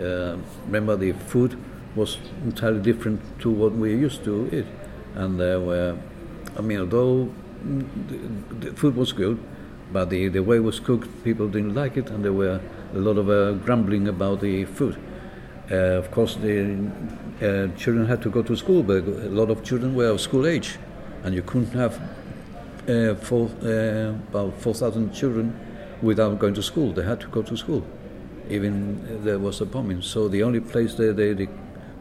uh, 0.00 0.36
remember, 0.64 0.96
the 0.96 1.12
food 1.12 1.58
was 1.94 2.16
entirely 2.44 2.80
different 2.80 3.20
to 3.40 3.50
what 3.50 3.72
we 3.72 3.90
used 3.90 4.24
to 4.24 4.48
eat, 4.50 4.66
and 5.14 5.38
there 5.38 5.60
were, 5.60 5.98
I 6.56 6.62
mean, 6.62 6.80
although 6.80 7.28
the, 7.62 8.66
the 8.66 8.76
food 8.76 8.96
was 8.96 9.12
good, 9.12 9.38
but 9.92 10.10
the, 10.10 10.28
the 10.28 10.42
way 10.42 10.56
it 10.56 10.64
was 10.64 10.80
cooked, 10.80 11.08
people 11.24 11.48
didn't 11.48 11.74
like 11.74 11.96
it, 11.96 12.10
and 12.10 12.24
there 12.24 12.32
were 12.32 12.60
a 12.94 12.98
lot 12.98 13.18
of 13.18 13.28
uh, 13.28 13.52
grumbling 13.64 14.08
about 14.08 14.40
the 14.40 14.64
food. 14.64 14.96
Uh, 15.70 15.74
of 15.74 16.10
course, 16.10 16.36
the 16.36 16.90
uh, 17.40 17.68
children 17.78 18.06
had 18.06 18.20
to 18.22 18.30
go 18.30 18.42
to 18.42 18.56
school, 18.56 18.82
but 18.82 19.04
a 19.04 19.30
lot 19.30 19.50
of 19.50 19.62
children 19.64 19.94
were 19.94 20.08
of 20.08 20.20
school 20.20 20.46
age, 20.46 20.78
and 21.24 21.34
you 21.34 21.42
couldn't 21.42 21.72
have 21.72 22.00
uh, 22.88 23.14
four, 23.14 23.48
uh, 23.62 24.10
about 24.30 24.60
4,000 24.60 25.12
children 25.12 25.58
without 26.02 26.38
going 26.38 26.54
to 26.54 26.62
school. 26.62 26.92
They 26.92 27.04
had 27.04 27.20
to 27.20 27.28
go 27.28 27.42
to 27.42 27.56
school, 27.56 27.84
even 28.50 29.06
uh, 29.06 29.24
there 29.24 29.38
was 29.38 29.60
a 29.60 29.66
bombing. 29.66 30.02
So 30.02 30.28
the 30.28 30.42
only 30.42 30.60
place 30.60 30.94
they, 30.94 31.12
they, 31.12 31.32
they 31.32 31.48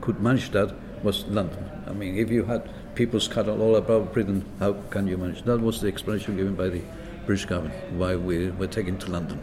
could 0.01 0.19
manage 0.21 0.51
that 0.51 0.73
was 1.03 1.25
London. 1.27 1.69
I 1.87 1.93
mean, 1.93 2.17
if 2.17 2.29
you 2.31 2.45
had 2.45 2.69
people 2.95 3.19
scattered 3.19 3.59
all 3.59 3.75
about 3.75 4.13
Britain, 4.13 4.45
how 4.59 4.73
can 4.89 5.07
you 5.07 5.17
manage? 5.17 5.43
That 5.43 5.59
was 5.59 5.81
the 5.81 5.87
explanation 5.87 6.37
given 6.37 6.55
by 6.55 6.69
the 6.69 6.81
British 7.25 7.45
government 7.45 7.75
why 7.93 8.15
we 8.15 8.49
were 8.51 8.67
taken 8.67 8.97
to 8.99 9.11
London. 9.11 9.41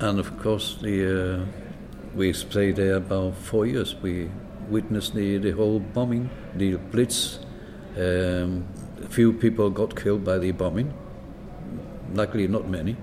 And 0.00 0.18
of 0.18 0.36
course, 0.38 0.78
the, 0.80 1.42
uh, 1.42 1.44
we 2.14 2.32
stayed 2.32 2.76
there 2.76 2.96
about 2.96 3.36
four 3.36 3.66
years. 3.66 3.94
We 3.94 4.30
witnessed 4.68 5.14
the, 5.14 5.38
the 5.38 5.52
whole 5.52 5.78
bombing, 5.78 6.30
the 6.56 6.76
Blitz. 6.76 7.38
Um, 7.96 8.66
a 9.02 9.08
few 9.08 9.32
people 9.32 9.70
got 9.70 9.94
killed 9.94 10.24
by 10.24 10.38
the 10.38 10.52
bombing. 10.52 10.92
Luckily, 12.14 12.48
not 12.48 12.68
many, 12.68 12.96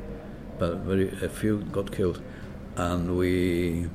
but 0.58 0.77
very 0.77 1.10
a 1.24 1.29
few 1.29 1.60
got 1.72 1.91
killed. 1.91 2.22
And 2.75 3.18
we, 3.18 3.88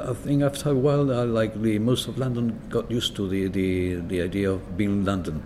I 0.00 0.14
think 0.14 0.42
after 0.42 0.70
a 0.70 0.74
while, 0.74 1.10
uh, 1.10 1.26
like 1.26 1.60
the 1.60 1.78
most 1.78 2.08
of 2.08 2.18
London 2.18 2.60
got 2.68 2.90
used 2.90 3.16
to 3.16 3.28
the, 3.28 3.48
the, 3.48 3.96
the 3.96 4.22
idea 4.22 4.50
of 4.50 4.76
being 4.76 4.90
in 4.90 5.04
London, 5.04 5.44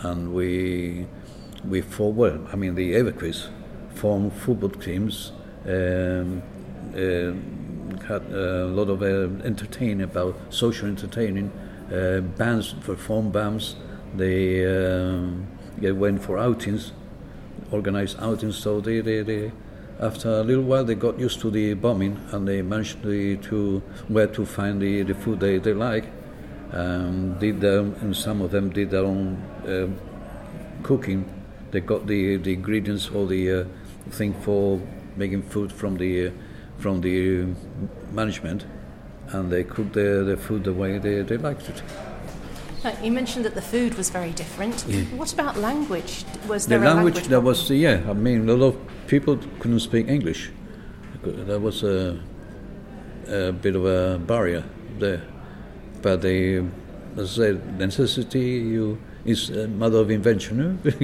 and 0.00 0.34
we 0.34 1.06
we. 1.68 1.82
Well, 1.98 2.46
I 2.52 2.56
mean, 2.56 2.74
the 2.74 2.92
evacuees 2.94 3.48
formed 3.94 4.32
football 4.32 4.70
teams. 4.70 5.32
Um, 5.66 6.42
uh, 6.94 7.32
had 8.04 8.22
a 8.32 8.66
lot 8.66 8.88
of 8.88 9.02
uh, 9.02 9.44
entertaining 9.44 10.02
about 10.02 10.36
social 10.50 10.88
entertaining. 10.88 11.50
Uh, 11.92 12.20
bands 12.20 12.74
performed 12.74 13.32
bands. 13.32 13.76
They, 14.14 14.64
um, 14.66 15.46
they 15.78 15.92
went 15.92 16.22
for 16.22 16.38
outings, 16.38 16.92
organized 17.70 18.18
outings. 18.20 18.56
So 18.56 18.80
they, 18.80 19.00
they, 19.00 19.22
they, 19.22 19.52
after 20.00 20.28
a 20.28 20.42
little 20.42 20.64
while, 20.64 20.84
they 20.84 20.94
got 20.94 21.18
used 21.18 21.40
to 21.40 21.50
the 21.50 21.74
bombing 21.74 22.18
and 22.32 22.46
they 22.46 22.62
managed 22.62 23.02
to, 23.02 23.36
to 23.36 23.80
where 24.08 24.26
to 24.28 24.44
find 24.44 24.80
the, 24.80 25.02
the 25.02 25.14
food 25.14 25.40
they, 25.40 25.58
they 25.58 25.72
like. 25.74 26.04
Um, 26.72 27.38
did 27.38 27.60
their, 27.60 27.78
and 27.80 28.16
some 28.16 28.40
of 28.40 28.50
them 28.50 28.70
did 28.70 28.90
their 28.90 29.04
own 29.04 29.36
uh, 29.66 29.86
cooking. 30.82 31.24
They 31.70 31.80
got 31.80 32.06
the, 32.06 32.36
the 32.38 32.52
ingredients 32.54 33.10
or 33.10 33.26
the 33.26 33.52
uh, 33.52 33.64
thing 34.10 34.34
for 34.34 34.80
making 35.16 35.42
food 35.42 35.72
from 35.72 35.96
the 35.96 36.28
uh, 36.28 36.30
from 36.78 37.00
the 37.00 37.46
management, 38.12 38.66
and 39.28 39.52
they 39.52 39.62
cooked 39.62 39.92
their, 39.92 40.24
their 40.24 40.36
food 40.36 40.64
the 40.64 40.72
way 40.72 40.98
they, 40.98 41.22
they 41.22 41.36
liked 41.36 41.68
it. 41.68 41.82
Uh, 42.84 42.92
You 43.00 43.12
mentioned 43.12 43.44
that 43.44 43.54
the 43.54 43.62
food 43.62 43.94
was 43.94 44.10
very 44.10 44.32
different. 44.32 44.84
Yeah. 44.88 45.04
What 45.16 45.32
about 45.32 45.56
language? 45.56 46.24
Was 46.48 46.66
The 46.66 46.70
there 46.70 46.82
a 46.82 46.86
language, 46.86 47.14
language 47.14 47.28
there 47.28 47.40
was 47.40 47.70
yeah. 47.70 48.02
I 48.08 48.12
mean, 48.12 48.48
a 48.48 48.54
lot 48.54 48.74
of 48.74 48.76
people 49.06 49.38
couldn't 49.58 49.80
speak 49.80 50.08
English. 50.08 50.50
That 51.22 51.60
was 51.60 51.82
a, 51.82 52.20
a 53.28 53.52
bit 53.52 53.76
of 53.76 53.84
a 53.86 54.18
barrier 54.18 54.64
there. 54.98 55.22
But 56.02 56.22
they, 56.22 56.56
as 57.16 57.38
I 57.38 57.42
said, 57.42 57.78
necessity 57.78 58.40
you 58.40 58.98
is 59.24 59.50
a 59.50 59.68
mother 59.68 59.98
of 59.98 60.10
invention. 60.10 60.58
no? 60.58 60.90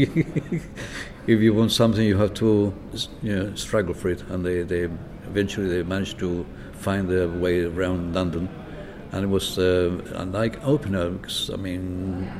if 1.27 1.41
you 1.41 1.55
want 1.55 1.73
something, 1.73 2.05
you 2.05 2.19
have 2.19 2.35
to 2.35 2.75
you 3.23 3.37
know, 3.37 3.55
struggle 3.55 3.95
for 3.95 4.11
it, 4.11 4.23
and 4.29 4.45
they, 4.45 4.63
they 4.63 4.89
eventually 5.31 5.69
they 5.69 5.83
managed 5.83 6.19
to 6.19 6.45
find 6.73 7.09
their 7.09 7.29
way 7.29 7.65
around 7.65 8.15
London, 8.15 8.49
and 9.13 9.25
it 9.25 9.29
was 9.29 9.59
uh, 9.59 10.01
an 10.17 10.35
eye 10.35 10.51
opener 10.63 11.11
because 11.11 11.51
I 11.53 11.57
mean 11.57 12.31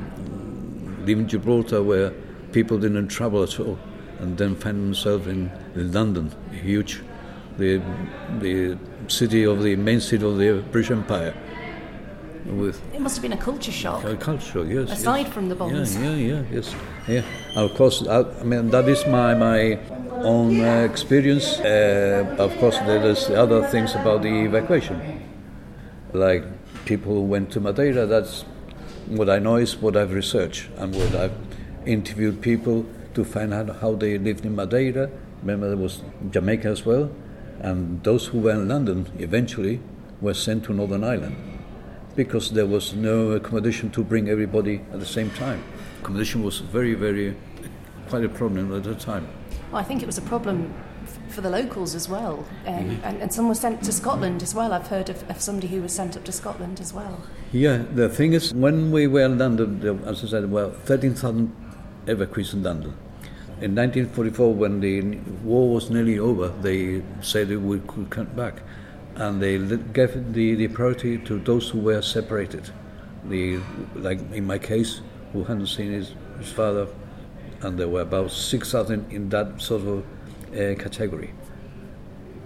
leaving 1.05 1.27
Gibraltar 1.27 1.81
where 1.81 2.11
people 2.51 2.77
didn't 2.77 3.07
travel 3.07 3.43
at 3.43 3.59
all, 3.59 3.79
and 4.21 4.37
then 4.37 4.55
find 4.55 4.77
themselves 4.77 5.27
in, 5.27 5.51
in 5.75 5.91
London, 5.91 6.31
huge, 6.51 7.01
the 7.57 7.81
the 8.39 8.77
city 9.07 9.43
of 9.43 9.63
the 9.63 9.75
main 9.75 9.99
city 9.99 10.25
of 10.25 10.37
the 10.37 10.63
British 10.71 10.91
Empire, 10.91 11.33
with 12.45 12.79
It 12.93 13.01
must 13.01 13.15
have 13.15 13.23
been 13.23 13.33
a 13.33 13.43
culture 13.43 13.71
shock. 13.71 14.03
A 14.03 14.15
culture, 14.15 14.63
yes. 14.63 14.91
Aside 14.91 15.25
yes. 15.25 15.33
from 15.33 15.49
the 15.49 15.55
bombs. 15.55 15.97
Yeah, 15.97 16.13
yeah, 16.13 16.33
yeah, 16.33 16.43
yes, 16.51 16.75
yeah. 17.07 17.23
Of 17.55 17.73
course, 17.75 18.07
I, 18.07 18.21
I 18.39 18.43
mean 18.43 18.69
that 18.69 18.87
is 18.87 19.05
my 19.07 19.33
my 19.33 19.79
own 20.23 20.61
uh, 20.61 20.87
experience. 20.91 21.59
Uh, 21.59 22.35
of 22.37 22.55
course, 22.59 22.77
there's 22.79 23.29
other 23.29 23.67
things 23.67 23.95
about 23.95 24.21
the 24.21 24.45
evacuation, 24.45 24.97
like 26.13 26.43
people 26.85 27.13
who 27.13 27.21
went 27.21 27.51
to 27.53 27.59
Madeira. 27.59 28.05
That's 28.05 28.45
what 29.07 29.29
I 29.29 29.39
know 29.39 29.55
is 29.55 29.75
what 29.77 29.97
I've 29.97 30.13
researched 30.13 30.69
and 30.77 30.95
what 30.95 31.15
I've 31.15 31.37
interviewed 31.85 32.41
people 32.41 32.85
to 33.13 33.23
find 33.23 33.53
out 33.53 33.77
how 33.81 33.95
they 33.95 34.17
lived 34.17 34.45
in 34.45 34.55
Madeira. 34.55 35.09
Remember, 35.41 35.67
there 35.67 35.77
was 35.77 36.01
Jamaica 36.29 36.67
as 36.67 36.85
well, 36.85 37.11
and 37.59 38.03
those 38.03 38.27
who 38.27 38.39
were 38.39 38.51
in 38.51 38.67
London 38.67 39.11
eventually 39.19 39.81
were 40.21 40.33
sent 40.33 40.65
to 40.65 40.73
Northern 40.73 41.03
Ireland 41.03 41.35
because 42.15 42.51
there 42.51 42.65
was 42.65 42.93
no 42.93 43.31
accommodation 43.31 43.89
to 43.91 44.03
bring 44.03 44.29
everybody 44.29 44.81
at 44.91 44.99
the 44.99 45.05
same 45.05 45.29
time. 45.31 45.63
Accommodation 46.01 46.43
was 46.43 46.59
very, 46.59 46.93
very 46.93 47.35
quite 48.09 48.23
a 48.25 48.29
problem 48.29 48.73
at 48.75 48.83
the 48.83 48.95
time. 48.95 49.27
Well, 49.71 49.81
I 49.81 49.83
think 49.83 50.03
it 50.03 50.05
was 50.05 50.17
a 50.17 50.21
problem 50.21 50.73
for 51.29 51.41
the 51.41 51.49
locals 51.49 51.95
as 51.95 52.09
well. 52.09 52.45
Um, 52.65 52.75
mm-hmm. 52.75 53.05
and, 53.05 53.21
and, 53.21 53.33
some 53.33 53.47
were 53.47 53.55
sent 53.55 53.83
to 53.83 53.91
Scotland 53.91 54.43
as 54.43 54.53
well. 54.53 54.73
I've 54.73 54.87
heard 54.87 55.09
of, 55.09 55.29
of, 55.29 55.41
somebody 55.41 55.67
who 55.67 55.81
was 55.81 55.93
sent 55.93 56.17
up 56.17 56.25
to 56.25 56.31
Scotland 56.31 56.81
as 56.81 56.93
well. 56.93 57.21
Yeah, 57.53 57.83
the 57.93 58.09
thing 58.09 58.33
is, 58.33 58.53
when 58.53 58.91
we 58.91 59.07
were 59.07 59.21
in 59.21 59.37
London, 59.37 59.81
as 60.05 60.23
I 60.23 60.27
said, 60.27 60.51
well, 60.51 60.71
13,000 60.71 61.55
in 62.07 62.63
London. 62.63 62.97
In 63.61 63.75
1944, 63.75 64.53
when 64.53 64.79
the 64.79 65.01
war 65.43 65.73
was 65.73 65.89
nearly 65.89 66.17
over, 66.17 66.47
they 66.47 67.03
said 67.21 67.49
we 67.49 67.79
could 67.81 68.09
come 68.09 68.25
back. 68.27 68.61
And 69.15 69.41
they 69.41 69.57
gave 69.57 70.33
the, 70.33 70.55
the 70.55 70.67
priority 70.67 71.17
to 71.19 71.37
those 71.39 71.69
who 71.69 71.79
were 71.79 72.01
separated. 72.01 72.71
The, 73.25 73.59
like 73.95 74.19
in 74.31 74.47
my 74.47 74.57
case, 74.57 75.01
who 75.31 75.43
hadn't 75.43 75.67
seen 75.67 75.91
his, 75.91 76.13
his 76.39 76.51
father, 76.51 76.87
and 77.61 77.77
there 77.77 77.87
were 77.87 78.01
about 78.01 78.31
6,000 78.31 79.11
in 79.11 79.29
that 79.29 79.61
sort 79.61 79.83
of 79.83 80.03
uh, 80.53 80.81
category. 80.81 81.33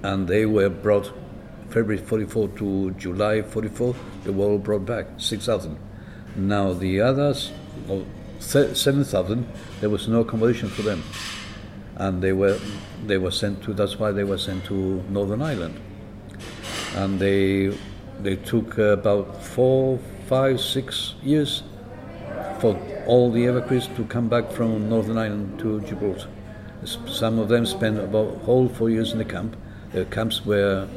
And 0.03 0.27
they 0.27 0.45
were 0.45 0.69
brought 0.69 1.13
February 1.69 1.97
44 1.97 2.47
to 2.50 2.91
July 2.91 3.41
44, 3.41 3.95
they 4.24 4.31
were 4.31 4.45
all 4.45 4.57
brought 4.57 4.85
back, 4.85 5.07
6,000. 5.17 5.77
Now 6.35 6.74
the 6.74 7.01
others, 7.01 7.51
7,000, 8.45 9.47
there 9.81 9.89
was 9.89 10.07
no 10.07 10.21
accommodation 10.21 10.69
for 10.69 10.81
them. 10.83 11.03
And 11.95 12.21
they 12.21 12.33
were, 12.33 12.59
they 13.05 13.17
were 13.17 13.31
sent 13.31 13.63
to, 13.63 13.73
that's 13.73 13.97
why 13.99 14.11
they 14.11 14.23
were 14.23 14.37
sent 14.37 14.65
to 14.65 15.03
Northern 15.09 15.41
Ireland. 15.41 15.79
And 16.95 17.19
they, 17.19 17.77
they 18.21 18.35
took 18.35 18.77
about 18.77 19.43
four, 19.43 19.99
five, 20.27 20.61
six 20.61 21.15
years 21.23 21.63
for 22.59 22.77
all 23.05 23.31
the 23.31 23.45
evacuees 23.45 23.93
to 23.95 24.05
come 24.05 24.29
back 24.29 24.51
from 24.51 24.89
Northern 24.89 25.17
Ireland 25.17 25.59
to 25.59 25.81
Gibraltar. 25.81 26.29
Some 27.07 27.39
of 27.39 27.49
them 27.49 27.65
spent 27.65 27.99
about 27.99 28.37
whole 28.41 28.69
four 28.69 28.89
years 28.89 29.11
in 29.11 29.17
the 29.17 29.25
camp. 29.25 29.55
The 29.91 30.05
camps 30.05 30.45
were 30.45 30.87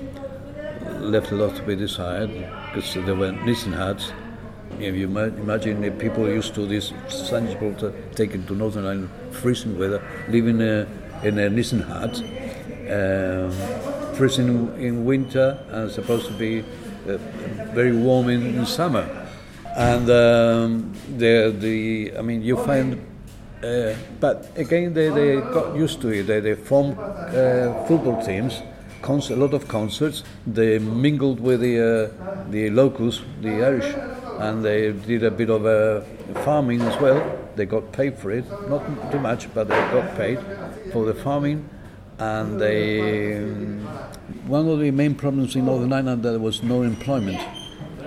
left 1.00 1.30
a 1.30 1.34
lot 1.34 1.56
to 1.56 1.62
be 1.62 1.76
desired 1.76 2.30
because 2.74 2.94
there 2.94 3.14
were 3.14 3.32
Nissen 3.32 3.72
huts. 3.72 4.12
If 4.80 4.94
you 4.94 5.06
imagine 5.06 5.80
the 5.80 5.90
people 5.90 6.28
used 6.28 6.54
to 6.54 6.66
this 6.66 6.92
sunny 7.08 7.52
Gibraltar 7.52 7.92
taken 8.14 8.46
to 8.46 8.54
Northern 8.54 8.84
Ireland, 8.84 9.10
freezing 9.32 9.78
weather, 9.78 10.02
living 10.28 10.62
uh, 10.62 10.86
in 11.22 11.38
a 11.38 11.50
Nissen 11.50 11.80
hut, 11.80 12.22
um, 12.90 13.50
freezing 14.14 14.74
in 14.78 15.04
winter 15.04 15.58
and 15.70 15.90
supposed 15.90 16.26
to 16.26 16.32
be 16.32 16.60
uh, 16.60 17.16
very 17.74 17.92
warm 17.96 18.28
in, 18.28 18.42
in 18.54 18.66
summer. 18.66 19.06
And 19.76 20.08
um, 20.10 20.92
the, 21.16 21.54
the, 21.58 22.16
I 22.16 22.22
mean, 22.22 22.42
you 22.42 22.56
find 22.56 23.04
uh, 23.62 23.92
but 24.20 24.52
again, 24.56 24.94
they, 24.94 25.08
they 25.08 25.40
got 25.40 25.74
used 25.74 26.00
to 26.00 26.08
it. 26.10 26.28
They, 26.28 26.38
they 26.38 26.54
formed 26.54 26.96
uh, 26.96 27.84
football 27.86 28.24
teams, 28.24 28.62
a 29.30 29.36
lot 29.36 29.52
of 29.52 29.66
concerts. 29.66 30.22
They 30.46 30.78
mingled 30.78 31.40
with 31.40 31.60
the 31.60 32.12
uh, 32.14 32.50
the 32.50 32.70
locals, 32.70 33.22
the 33.40 33.64
Irish, 33.64 33.92
and 34.38 34.64
they 34.64 34.92
did 34.92 35.24
a 35.24 35.30
bit 35.30 35.50
of 35.50 35.66
uh, 35.66 36.00
farming 36.42 36.80
as 36.82 37.00
well. 37.00 37.20
They 37.56 37.66
got 37.66 37.92
paid 37.92 38.16
for 38.16 38.30
it, 38.30 38.44
not 38.68 38.82
too 39.10 39.18
much, 39.18 39.52
but 39.52 39.68
they 39.68 39.74
got 39.74 40.16
paid 40.16 40.38
for 40.92 41.04
the 41.04 41.14
farming. 41.14 41.68
And 42.18 42.60
they, 42.60 43.36
um, 43.36 43.80
one 44.46 44.68
of 44.68 44.80
the 44.80 44.90
main 44.90 45.14
problems 45.14 45.54
in 45.54 45.66
Northern 45.66 45.92
Ireland 45.92 46.22
there 46.22 46.38
was 46.38 46.62
no 46.62 46.82
employment, 46.82 47.40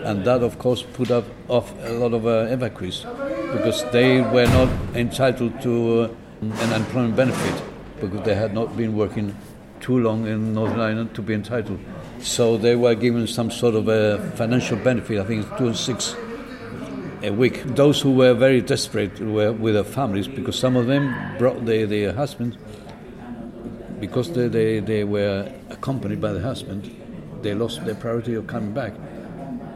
and 0.04 0.26
that 0.26 0.42
of 0.42 0.60
course 0.60 0.84
put 0.84 1.12
up 1.12 1.26
off 1.48 1.74
a 1.86 1.94
lot 1.94 2.14
of 2.14 2.26
uh, 2.26 2.48
evacuees 2.56 3.06
because 3.54 3.84
they 3.92 4.22
were 4.22 4.48
not 4.48 4.70
entitled 4.96 5.62
to 5.62 6.02
uh, 6.02 6.10
an 6.42 6.74
employment 6.74 7.16
benefit 7.16 7.64
because 8.02 8.22
they 8.26 8.36
had 8.36 8.54
not 8.54 8.76
been 8.76 8.96
working 8.96 9.36
too 9.80 10.00
long 10.00 10.28
in 10.28 10.54
Northern 10.54 10.80
Ireland 10.80 11.16
to 11.16 11.22
be 11.22 11.34
entitled. 11.34 11.80
So 12.22 12.58
they 12.58 12.76
were 12.76 12.96
given 12.96 13.28
some 13.28 13.52
sort 13.52 13.76
of 13.76 13.88
a 13.88 14.32
financial 14.36 14.78
benefit, 14.78 15.20
I 15.20 15.24
think 15.26 15.46
it's 15.46 15.58
two 15.58 15.68
and 15.68 15.76
six 15.76 16.16
a 17.24 17.32
week. 17.32 17.64
Those 17.64 18.02
who 18.02 18.12
were 18.12 18.34
very 18.34 18.62
desperate 18.62 19.20
were 19.20 19.52
with 19.52 19.74
their 19.74 19.84
families 19.84 20.28
because 20.28 20.58
some 20.58 20.76
of 20.76 20.88
them 20.88 21.38
brought 21.38 21.66
their, 21.66 21.86
their 21.86 22.14
husbands 22.14 22.58
because 24.00 24.32
they, 24.32 24.48
they, 24.48 24.80
they 24.80 25.04
were 25.04 25.52
accompanied 25.70 26.22
by 26.22 26.34
the 26.34 26.42
husband, 26.42 26.90
they 27.42 27.54
lost 27.54 27.84
their 27.86 27.96
priority 27.96 28.36
of 28.36 28.48
coming 28.48 28.74
back. 28.74 28.94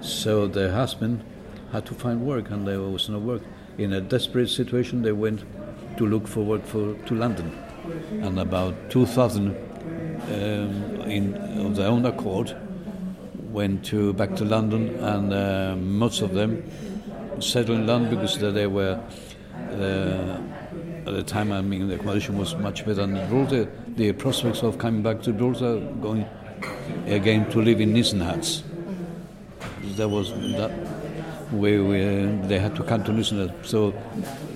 So 0.01 0.47
the 0.47 0.71
husband 0.71 1.23
had 1.71 1.85
to 1.87 1.93
find 1.93 2.21
work 2.21 2.49
and 2.51 2.67
there 2.67 2.81
was 2.81 3.09
no 3.09 3.19
work 3.19 3.41
in 3.77 3.93
a 3.93 4.01
desperate 4.01 4.49
situation, 4.49 5.01
they 5.01 5.11
went 5.11 5.43
to 5.97 6.05
look 6.05 6.27
for 6.27 6.43
work 6.43 6.65
for, 6.65 6.93
to 6.93 7.15
London. 7.15 7.51
And 8.11 8.39
about 8.39 8.89
2,000 8.89 9.55
um, 10.27 11.01
in, 11.09 11.33
of 11.65 11.75
their 11.75 11.87
own 11.87 12.05
accord 12.05 12.55
went 13.55 13.85
to, 13.85 14.13
back 14.13 14.35
to 14.35 14.45
London, 14.45 14.89
and 14.99 15.33
uh, 15.33 15.75
most 15.77 16.21
of 16.21 16.33
them 16.33 16.63
settled 17.39 17.79
in 17.79 17.87
London 17.87 18.15
because 18.15 18.37
they 18.37 18.67
were, 18.67 18.99
uh, 19.71 20.39
at 21.07 21.13
the 21.13 21.23
time, 21.23 21.51
I 21.51 21.61
mean, 21.61 21.87
the 21.87 21.95
accommodation 21.95 22.37
was 22.37 22.55
much 22.55 22.79
better 22.79 22.95
than 22.95 23.15
Gibraltar. 23.15 23.71
The 23.95 24.11
prospects 24.13 24.61
of 24.61 24.77
coming 24.77 25.03
back 25.03 25.21
to 25.23 25.31
Gibraltar, 25.31 25.79
going 26.01 26.25
again 27.05 27.49
to 27.51 27.61
live 27.61 27.79
in 27.79 27.93
Nissen 27.93 28.19
huts. 28.19 28.63
There 29.95 30.09
was 30.09 30.31
that 30.31 30.71
way 31.51 31.77
we, 31.77 31.99
they 32.47 32.59
had 32.59 32.75
to 32.75 32.83
come 32.83 33.03
to 33.03 33.13
Nissen. 33.13 33.53
So, 33.63 33.93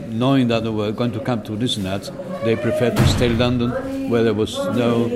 knowing 0.07 0.47
that 0.49 0.63
they 0.63 0.69
were 0.69 0.91
going 0.91 1.11
to 1.13 1.19
come 1.19 1.43
to 1.43 1.53
Nissen, 1.55 1.83
they 2.43 2.55
preferred 2.55 2.97
to 2.97 3.07
stay 3.07 3.27
in 3.27 3.37
London, 3.37 3.71
where 4.09 4.23
there 4.23 4.33
was 4.33 4.57
no 4.75 5.07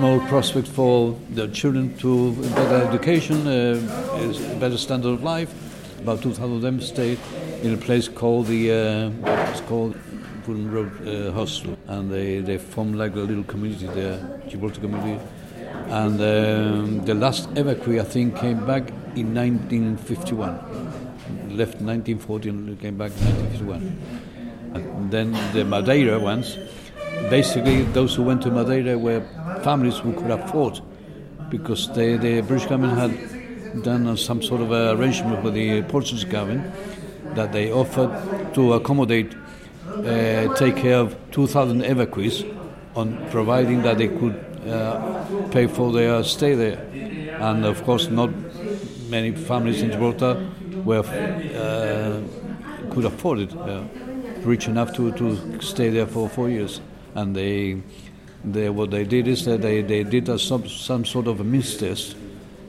more 0.00 0.20
prospect 0.28 0.68
for 0.68 1.16
their 1.30 1.48
children 1.48 1.96
to 1.98 2.32
better 2.54 2.86
education, 2.88 3.46
uh, 3.46 4.58
better 4.58 4.78
standard 4.78 5.10
of 5.10 5.22
life. 5.22 5.52
About 6.00 6.22
2,000 6.22 6.56
of 6.56 6.62
them 6.62 6.80
stayed 6.80 7.18
in 7.62 7.74
a 7.74 7.76
place 7.76 8.08
called 8.08 8.46
the 8.46 8.72
uh, 8.72 9.50
it's 9.50 9.60
called 9.62 9.94
Fulham 10.44 10.70
Road 10.70 11.06
uh, 11.06 11.32
Hostel, 11.32 11.76
and 11.88 12.10
they, 12.10 12.40
they 12.40 12.58
formed 12.58 12.96
like 12.96 13.14
a 13.14 13.20
little 13.20 13.44
community 13.44 13.86
there, 13.86 14.40
Gibraltar 14.48 14.80
community. 14.80 15.22
And 15.88 16.20
um, 16.20 17.04
the 17.04 17.14
last 17.14 17.50
evacuee, 17.54 18.00
I 18.00 18.04
think, 18.04 18.36
came 18.36 18.64
back 18.66 18.88
in 19.16 19.34
1951. 19.34 20.58
Left 21.56 21.80
1940 21.80 22.48
and 22.48 22.80
came 22.80 22.96
back 22.96 23.12
in 23.12 23.24
1951. 23.26 24.30
And 24.74 25.10
then 25.10 25.32
the 25.52 25.64
Madeira 25.64 26.18
ones, 26.18 26.56
basically 27.28 27.82
those 27.82 28.14
who 28.14 28.22
went 28.22 28.42
to 28.42 28.50
Madeira 28.50 28.96
were 28.98 29.20
families 29.62 29.98
who 29.98 30.12
could 30.12 30.30
afford, 30.30 30.80
because 31.50 31.92
they, 31.94 32.16
the 32.16 32.40
British 32.40 32.68
government 32.68 32.98
had 32.98 33.82
done 33.82 34.16
some 34.16 34.42
sort 34.42 34.60
of 34.60 34.72
arrangement 34.72 35.42
with 35.42 35.54
the 35.54 35.82
Portuguese 35.82 36.24
government 36.24 36.72
that 37.34 37.52
they 37.52 37.70
offered 37.70 38.54
to 38.54 38.72
accommodate, 38.74 39.34
uh, 39.86 40.54
take 40.54 40.76
care 40.76 40.98
of 40.98 41.16
2,000 41.30 41.82
evacuees, 41.82 42.56
on 42.96 43.28
providing 43.30 43.82
that 43.82 43.98
they 43.98 44.08
could 44.08 44.34
uh, 44.66 45.24
pay 45.50 45.66
for 45.66 45.92
their 45.92 46.22
stay 46.24 46.54
there. 46.54 46.78
And 47.40 47.64
of 47.64 47.82
course, 47.84 48.08
not 48.08 48.30
many 49.08 49.32
families 49.32 49.82
in 49.82 49.90
Gibraltar 49.90 50.50
were 50.84 51.00
uh, 51.00 52.20
could 52.90 53.04
afford 53.04 53.38
it, 53.40 53.56
uh, 53.56 53.84
rich 54.42 54.66
enough 54.66 54.92
to, 54.94 55.12
to 55.12 55.60
stay 55.60 55.90
there 55.90 56.06
for 56.06 56.28
four 56.28 56.50
years. 56.50 56.80
And 57.14 57.34
they, 57.34 57.82
they 58.44 58.70
what 58.70 58.90
they 58.90 59.04
did 59.04 59.28
is 59.28 59.44
that 59.44 59.62
they, 59.62 59.82
they 59.82 60.04
did 60.04 60.28
a, 60.28 60.38
some, 60.38 60.68
some 60.68 61.04
sort 61.04 61.26
of 61.26 61.40
a 61.40 61.44
means 61.44 61.76
test 61.76 62.16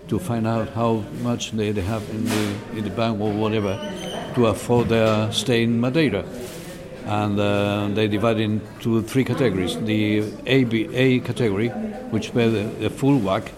to 0.08 0.20
find 0.20 0.46
out 0.46 0.68
how 0.70 1.04
much 1.22 1.52
they, 1.52 1.72
have 1.72 2.10
in 2.10 2.26
the, 2.26 2.56
in 2.78 2.84
the 2.84 2.90
bank 2.90 3.22
or 3.22 3.32
whatever 3.32 3.80
to 4.36 4.48
afford 4.48 4.90
their 4.90 5.32
stay 5.32 5.64
in 5.64 5.80
Madeira. 5.80 6.26
And 7.06 7.40
uh, 7.40 7.88
they 7.94 8.08
divided 8.08 8.42
into 8.42 9.02
three 9.04 9.24
categories. 9.24 9.80
The 9.80 10.32
A, 10.46 10.66
B, 10.66 10.88
A 10.94 11.20
category, 11.20 11.70
which 12.12 12.34
were 12.34 12.50
the, 12.50 12.64
the 12.64 12.90
full 12.90 13.18
whack, 13.20 13.52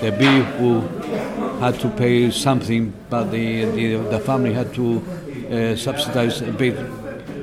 the 0.00 0.12
B 0.12 0.26
who 0.58 0.80
had 1.58 1.80
to 1.80 1.88
pay 1.88 2.30
something, 2.30 2.92
but 3.08 3.30
the, 3.30 3.64
the, 3.64 3.96
the 3.96 4.20
family 4.20 4.52
had 4.52 4.74
to 4.74 5.02
uh, 5.50 5.76
subsidize 5.76 6.42
a 6.42 6.52
bit. 6.52 6.76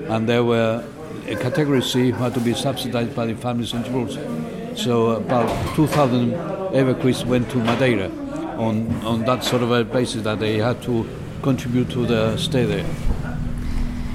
And 0.08 0.30
there 0.30 0.44
were 0.44 0.84
category 1.36 1.82
C 1.82 2.12
who 2.12 2.24
had 2.24 2.34
to 2.34 2.39
be 2.39 2.54
subsidized 2.54 3.15
by 3.15 3.26
the 3.26 3.36
families 3.36 3.74
in 3.74 3.84
Gibraltar. 3.84 4.26
So 4.76 5.12
about 5.12 5.76
2,000 5.76 6.32
evacuees 6.74 7.26
went 7.26 7.50
to 7.52 7.58
Madeira 7.58 8.10
on, 8.58 8.91
on 9.04 9.26
that 9.26 9.44
sort 9.44 9.63
of 9.63 9.72
a 9.72 9.84
basis 9.84 10.24
that 10.24 10.39
they 10.39 10.58
had 10.58 10.82
to 10.84 11.08
contribute 11.41 11.89
to 11.91 12.06
the 12.06 12.38
stay 12.38 12.65
there. 12.65 12.86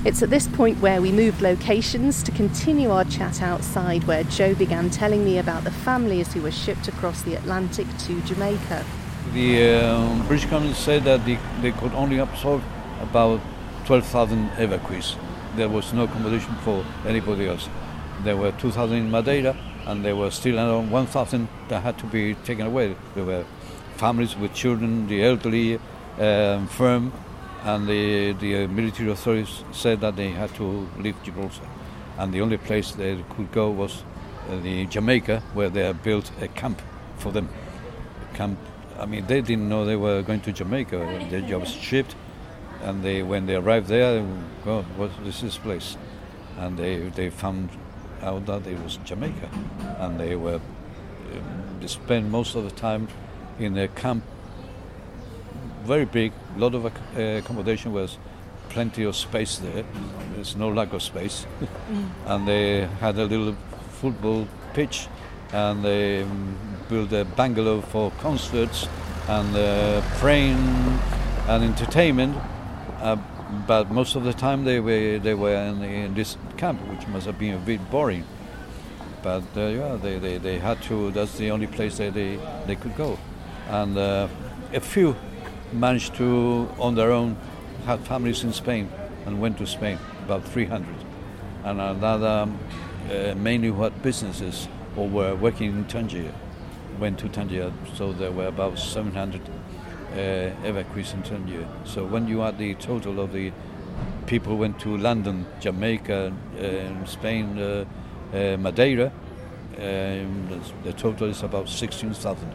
It's 0.05 0.22
at 0.22 0.31
this 0.31 0.46
point 0.46 0.79
where 0.79 1.02
we 1.02 1.11
moved 1.11 1.42
locations 1.42 2.22
to 2.22 2.31
continue 2.31 2.90
our 2.90 3.05
chat 3.05 3.42
outside, 3.42 4.05
where 4.05 4.22
Joe 4.22 4.55
began 4.55 4.88
telling 4.88 5.24
me 5.24 5.38
about 5.38 5.64
the 5.64 5.72
families 5.72 6.33
who 6.33 6.42
were 6.42 6.52
shipped 6.52 6.87
across 6.87 7.22
the 7.22 7.35
Atlantic 7.35 7.88
to 8.07 8.20
Jamaica. 8.22 8.85
The 9.35 9.81
uh, 9.81 10.22
British 10.29 10.48
government 10.48 10.76
said 10.76 11.02
that 11.05 11.24
they, 11.24 11.38
they 11.61 11.72
could 11.72 11.92
only 11.92 12.18
absorb 12.18 12.62
about 13.00 13.40
12,000 13.87 14.48
evacuees. 14.50 15.16
There 15.57 15.69
was 15.69 15.92
no 15.92 16.05
accommodation 16.05 16.55
for 16.57 16.85
anybody 17.07 17.49
else. 17.49 17.69
there 18.25 18.37
were 18.37 18.53
2,000 18.53 18.97
in 18.97 19.11
Madeira, 19.11 19.57
and 19.87 20.05
there 20.05 20.16
were 20.16 20.31
still 20.31 20.59
around 20.59 20.90
1,000 20.90 21.49
that 21.69 21.83
had 21.83 21.99
to 21.99 22.07
be 22.07 22.35
taken 22.35 22.66
away. 22.66 22.97
There 23.14 23.25
were 23.25 23.45
families 23.97 24.37
with 24.37 24.55
children, 24.55 25.07
the 25.07 25.23
elderly, 25.25 25.79
um, 26.19 26.66
firm, 26.69 27.12
and 27.62 27.87
the, 27.88 28.33
the 28.33 28.66
military 28.66 29.11
authorities 29.11 29.64
said 29.73 30.01
that 30.01 30.16
they 30.16 30.31
had 30.31 30.55
to 30.57 30.88
leave 30.99 31.21
Gibraltar. 31.23 31.69
And 32.19 32.33
the 32.33 32.40
only 32.40 32.57
place 32.57 32.92
they 32.92 33.23
could 33.37 33.53
go 33.53 33.71
was 33.71 34.03
uh, 34.49 34.57
the 34.61 34.87
Jamaica, 34.87 35.42
where 35.55 35.69
they 35.69 35.85
had 35.85 36.03
built 36.03 36.31
a 36.40 36.49
camp 36.49 36.81
for 37.19 37.33
them. 37.33 37.49
A 38.33 38.37
camp. 38.37 38.59
I 38.99 39.07
mean, 39.07 39.27
they 39.27 39.42
didn't 39.42 39.69
know 39.69 39.85
they 39.85 39.97
were 39.97 40.23
going 40.23 40.40
to 40.42 40.53
Jamaica. 40.53 41.27
Their 41.31 41.42
job 41.42 41.62
was 41.62 41.71
shipped, 41.71 42.14
and 42.83 43.03
they 43.03 43.23
when 43.23 43.47
they 43.47 43.57
arrived 43.57 43.89
there, 43.89 44.25
God, 44.65 44.85
what 44.97 45.11
is 45.25 45.41
this 45.41 45.59
place? 45.59 45.97
And 46.59 46.79
they 46.79 47.09
they 47.09 47.31
found 47.31 47.71
out 48.23 48.47
that 48.47 48.67
it 48.67 48.79
was 48.83 48.99
Jamaica, 49.05 49.51
and 49.99 50.19
they 50.19 50.37
were 50.37 50.61
um, 51.35 51.79
they 51.81 51.87
spent 51.87 52.29
most 52.31 52.55
of 52.55 52.65
the 52.65 52.71
time 52.71 53.09
in 53.59 53.77
a 53.79 53.89
camp, 53.89 54.25
very 55.85 56.05
big, 56.05 56.33
a 56.57 56.59
lot 56.59 56.75
of 56.75 56.85
uh, 56.87 56.91
accommodation 57.21 57.93
was 57.93 58.19
plenty 58.69 59.05
of 59.05 59.17
space 59.17 59.59
there. 59.59 59.85
There's 60.35 60.57
no 60.57 60.69
lack 60.69 60.93
of 60.93 61.03
space, 61.03 61.47
and 62.27 62.47
they 62.47 62.87
had 63.01 63.19
a 63.19 63.25
little 63.25 63.57
football 64.01 64.47
pitch, 64.75 65.09
and 65.53 65.85
they 65.85 66.23
um, 66.23 66.57
built 66.89 67.12
a 67.12 67.25
bungalow 67.25 67.81
for 67.81 68.11
concerts 68.21 68.89
and 69.29 69.57
uh, 69.57 70.03
praying 70.19 70.59
and 71.49 71.65
entertainment. 71.65 72.37
Uh, 73.07 73.16
but 73.69 73.88
most 73.92 74.16
of 74.16 74.25
the 74.25 74.33
time 74.33 74.64
they 74.64 74.81
were 74.81 75.21
they 75.21 75.33
were 75.33 75.55
in, 75.55 75.81
in 75.81 76.14
this 76.14 76.37
camp, 76.57 76.81
which 76.88 77.07
must 77.07 77.25
have 77.25 77.38
been 77.38 77.55
a 77.55 77.59
bit 77.59 77.81
boring. 77.88 78.25
But 79.23 79.45
uh, 79.57 79.66
yeah, 79.66 79.95
they, 79.95 80.19
they, 80.19 80.38
they 80.38 80.59
had 80.59 80.83
to. 80.88 81.12
That's 81.12 81.38
the 81.38 81.53
only 81.53 81.69
place 81.69 81.99
that 81.99 82.14
they 82.14 82.37
they 82.66 82.75
could 82.75 82.97
go, 82.97 83.16
and 83.69 83.97
uh, 83.97 84.27
a 84.73 84.81
few 84.81 85.14
managed 85.73 86.16
to 86.16 86.69
on 86.81 86.97
their 86.97 87.12
own 87.12 87.37
had 87.85 88.01
families 88.01 88.42
in 88.42 88.53
Spain 88.53 88.90
and 89.25 89.40
went 89.40 89.59
to 89.59 89.66
Spain, 89.69 90.01
about 90.25 90.42
300, 90.42 90.85
and 91.62 91.81
another 91.81 92.27
um, 92.27 92.59
uh, 93.09 93.37
mainly 93.37 93.69
who 93.69 93.83
had 93.85 94.03
businesses 94.03 94.66
or 94.97 95.09
were 95.09 95.37
working 95.37 95.71
in 95.71 95.85
Tangier 95.85 96.35
went 96.99 97.21
to 97.21 97.29
Tangier. 97.29 97.73
So 97.95 98.12
there 98.12 98.33
were 98.33 98.47
about 98.47 98.81
700 98.81 99.40
uh, 100.16 100.50
evacuees 100.64 101.12
in 101.14 101.22
Tangier. 101.22 101.68
So 101.85 102.05
when 102.05 102.26
you 102.26 102.42
add 102.42 102.59
the 102.59 102.74
total 102.74 103.20
of 103.20 103.33
the 103.33 103.52
people 104.26 104.57
went 104.57 104.81
to 104.81 104.96
London, 104.96 105.46
Jamaica, 105.61 106.33
uh, 106.59 107.07
Spain, 107.07 107.59
uh, 107.59 107.85
uh, 108.35 108.57
Madeira, 108.57 109.12
um, 109.79 110.62
the, 110.85 110.92
total 110.94 111.29
is 111.29 111.42
about 111.42 111.68
16,000, 111.68 112.48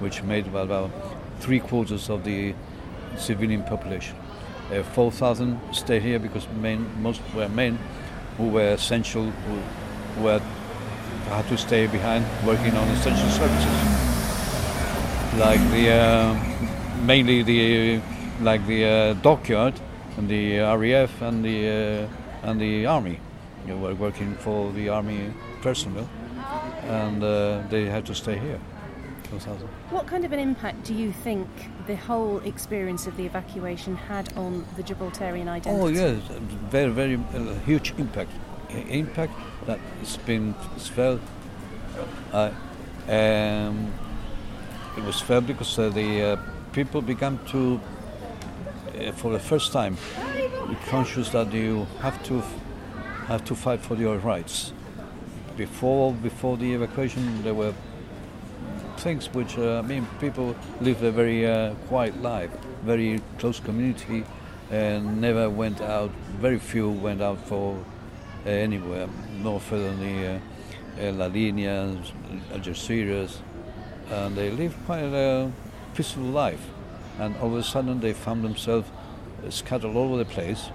which 0.00 0.22
made 0.22 0.46
about, 0.46 0.90
three 1.40 1.60
quarters 1.60 2.10
of 2.10 2.24
the 2.24 2.52
civilian 3.16 3.62
population. 3.62 4.16
Uh, 4.72 4.82
4,000 4.82 5.60
stayed 5.72 6.02
here 6.02 6.18
because 6.18 6.48
men, 6.60 6.90
most 7.00 7.20
were 7.34 7.48
men 7.48 7.78
who 8.36 8.48
were 8.48 8.72
essential, 8.72 9.30
who 9.30 10.22
were 10.22 10.40
had 11.28 11.46
to 11.48 11.58
stay 11.58 11.86
behind 11.86 12.24
working 12.46 12.74
on 12.74 12.88
essential 12.88 13.28
services, 13.28 13.66
like 15.38 15.60
the 15.70 15.90
uh, 15.90 16.58
mainly 17.06 17.42
the 17.42 18.00
like 18.40 18.66
the 18.66 18.84
uh, 18.84 19.14
dockyard 19.14 19.74
and 20.16 20.28
the 20.28 20.58
RAF 20.58 21.22
and 21.22 21.44
the 21.44 21.68
uh, 21.68 22.48
and 22.48 22.60
the 22.60 22.86
army. 22.86 23.20
They 23.66 23.74
were 23.74 23.94
working 23.94 24.34
for 24.36 24.72
the 24.72 24.88
army 24.88 25.32
personnel, 25.60 26.08
and 26.84 27.22
uh, 27.22 27.62
they 27.68 27.86
had 27.86 28.06
to 28.06 28.14
stay 28.14 28.38
here. 28.38 28.60
What 29.90 30.06
kind 30.06 30.24
of 30.24 30.32
an 30.32 30.38
impact 30.38 30.84
do 30.84 30.94
you 30.94 31.12
think 31.12 31.46
the 31.86 31.96
whole 31.96 32.38
experience 32.38 33.06
of 33.06 33.14
the 33.18 33.26
evacuation 33.26 33.94
had 33.94 34.32
on 34.38 34.64
the 34.76 34.82
Gibraltarian 34.82 35.48
identity? 35.48 35.82
Oh 35.82 35.88
yes, 35.88 36.22
very 36.70 36.90
very 36.90 37.16
uh, 37.34 37.54
huge 37.66 37.92
impact. 37.98 38.30
Impact 38.70 39.32
that 39.66 39.78
it's 40.00 40.16
been 40.16 40.54
felt. 40.94 41.20
Uh, 42.32 42.50
um, 43.08 43.92
it 44.96 45.04
was 45.04 45.20
felt 45.20 45.46
because 45.46 45.78
uh, 45.78 45.88
the 45.90 46.22
uh, 46.22 46.36
people 46.72 47.00
began 47.00 47.38
to, 47.50 47.80
uh, 48.98 49.12
for 49.12 49.32
the 49.32 49.38
first 49.38 49.72
time, 49.72 49.96
conscious 50.88 51.30
that 51.30 51.52
you 51.52 51.86
have 52.00 52.22
to 52.24 52.42
have 53.26 53.44
to 53.44 53.54
fight 53.54 53.80
for 53.80 53.94
your 53.94 54.16
rights. 54.18 54.72
Before 55.56 56.12
before 56.12 56.56
the 56.56 56.72
evacuation, 56.72 57.42
there 57.42 57.54
were 57.54 57.74
things 58.98 59.32
which 59.32 59.58
uh, 59.58 59.78
I 59.78 59.82
mean 59.82 60.06
people 60.20 60.56
lived 60.80 61.02
a 61.02 61.10
very 61.10 61.46
uh, 61.46 61.74
quiet 61.88 62.20
life, 62.22 62.50
very 62.84 63.20
close 63.38 63.60
community, 63.60 64.24
and 64.70 65.20
never 65.20 65.50
went 65.50 65.80
out. 65.80 66.10
Very 66.40 66.58
few 66.58 66.90
went 66.90 67.22
out 67.22 67.38
for 67.46 67.76
uh, 68.46 68.48
anywhere, 68.48 69.08
no 69.42 69.58
further 69.58 69.94
than 69.94 70.00
the 70.00 70.26
uh, 70.26 71.08
uh, 71.08 71.12
La 71.12 71.26
Linea, 71.26 71.96
Algeciras, 72.52 73.38
and 74.10 74.36
they 74.36 74.50
lived 74.50 74.76
quite 74.86 75.02
a 75.02 75.50
peaceful 75.98 76.22
life. 76.22 76.64
And 77.18 77.36
all 77.38 77.48
of 77.48 77.58
a 77.58 77.62
sudden, 77.64 77.98
they 77.98 78.12
found 78.12 78.44
themselves 78.44 78.88
uh, 79.44 79.50
scattered 79.50 79.96
all 79.96 80.04
over 80.04 80.18
the 80.18 80.24
place. 80.24 80.70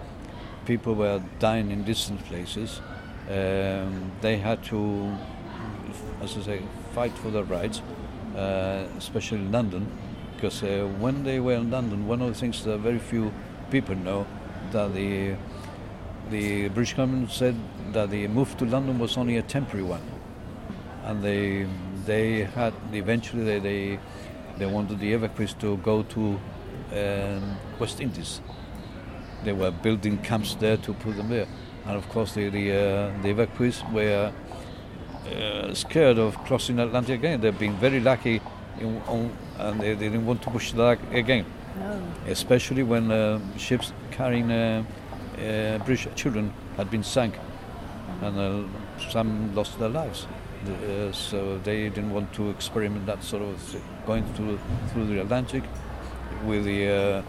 People 0.66 0.96
were 0.96 1.22
dying 1.40 1.72
in 1.72 1.86
distant 1.86 2.26
places. 2.26 2.82
Um, 3.30 4.12
they 4.20 4.38
had 4.38 4.62
to, 4.66 5.16
as 6.22 6.38
I 6.38 6.42
say, 6.42 6.62
fight 6.94 7.14
for 7.14 7.32
their 7.32 7.46
rights, 7.46 7.82
uh, 8.36 8.86
especially 8.98 9.38
in 9.38 9.52
London, 9.54 9.90
because 10.36 10.62
uh, 10.62 10.90
when 11.00 11.24
they 11.24 11.40
were 11.40 11.54
in 11.54 11.72
London, 11.72 12.06
one 12.06 12.22
of 12.22 12.28
the 12.28 12.36
things 12.36 12.66
that 12.66 12.78
very 12.80 13.00
few 13.00 13.32
people 13.72 13.96
know 13.96 14.28
that 14.72 14.94
the 14.94 15.36
the 16.32 16.68
British 16.70 16.96
government 16.96 17.32
said 17.32 17.56
that 17.94 18.10
the 18.10 18.28
move 18.28 18.58
to 18.58 18.66
London 18.66 18.98
was 19.00 19.18
only 19.18 19.38
a 19.38 19.42
temporary 19.42 19.86
one, 19.86 20.02
and 21.06 21.24
they 21.24 21.66
they 22.06 22.44
had 22.44 22.74
eventually 22.92 23.44
they 23.44 23.60
they, 23.60 24.00
they 24.58 24.66
wanted 24.66 25.00
the 25.00 25.14
evacuees 25.14 25.58
to 25.60 25.78
go 25.78 26.04
to 26.04 26.40
um, 26.94 27.58
West 27.80 28.00
Indies. 28.00 28.42
They 29.44 29.54
were 29.54 29.72
building 29.72 30.18
camps 30.20 30.56
there 30.56 30.78
to 30.78 30.94
put 30.94 31.18
them 31.18 31.30
there, 31.30 31.48
and 31.86 31.98
of 31.98 32.08
course 32.10 32.34
the 32.34 32.50
the, 32.50 32.72
uh, 32.72 33.22
the 33.22 33.34
evacuees 33.34 33.84
were 33.92 34.32
uh, 35.32 35.74
scared 35.74 36.18
of 36.18 36.38
crossing 36.46 36.80
Atlantic 36.80 37.20
again. 37.20 37.42
They've 37.42 37.58
been 37.58 37.76
very 37.78 38.00
lucky, 38.00 38.42
in, 38.80 39.02
on, 39.08 39.32
and 39.60 39.80
they, 39.82 39.94
they 39.96 40.10
didn't 40.10 40.26
want 40.26 40.42
to 40.44 40.50
push 40.50 40.72
that 40.74 41.00
again 41.12 41.46
No. 41.80 42.02
especially 42.28 42.84
when 42.84 43.12
uh, 43.12 43.40
ships 43.58 43.94
carrying 44.12 44.52
uh, 44.52 44.84
uh, 45.38 45.78
British 45.86 46.08
children 46.16 46.54
had 46.78 46.90
been 46.92 47.04
sunk, 47.04 47.34
and 48.22 48.38
uh, 48.38 49.10
some 49.10 49.54
lost 49.56 49.80
their 49.80 49.90
lives. 49.90 50.28
Uh, 50.70 51.12
so 51.12 51.58
they 51.64 51.90
didn't 51.90 52.12
want 52.12 52.32
to 52.34 52.50
experiment 52.50 53.06
that 53.06 53.24
sort 53.24 53.44
of 53.44 53.76
going 54.06 54.24
through 54.34 54.60
through 54.90 55.06
the 55.08 55.22
Atlantic 55.22 55.64
with 56.46 56.66
the 56.66 56.88
uh, 56.88 57.22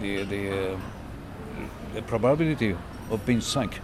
the 0.00 0.24
the, 0.24 0.72
uh, 0.72 0.76
the 1.94 2.02
probability 2.02 2.76
of 3.10 3.24
being 3.26 3.40
sunk, 3.40 3.80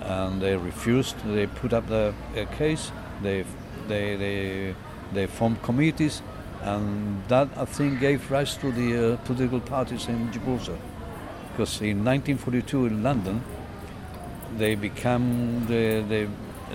and 0.00 0.40
they 0.40 0.56
refused. 0.56 1.16
They 1.26 1.46
put 1.46 1.72
up 1.72 1.88
the 1.88 2.14
uh, 2.36 2.44
case. 2.56 2.92
They 3.22 3.44
they 3.88 4.16
they 4.16 4.74
they 5.12 5.26
formed 5.26 5.62
committees, 5.62 6.22
and 6.62 7.22
that 7.28 7.48
I 7.56 7.64
think 7.64 8.00
gave 8.00 8.30
rise 8.30 8.56
to 8.58 8.70
the 8.70 9.14
uh, 9.14 9.16
political 9.18 9.60
parties 9.60 10.08
in 10.08 10.32
Gibraltar. 10.32 10.78
Because 11.52 11.80
in 11.80 12.04
1942 12.04 12.86
in 12.86 13.02
London, 13.02 13.42
they 14.56 14.74
became 14.74 15.66
the, 15.66 16.04
the, 16.08 16.28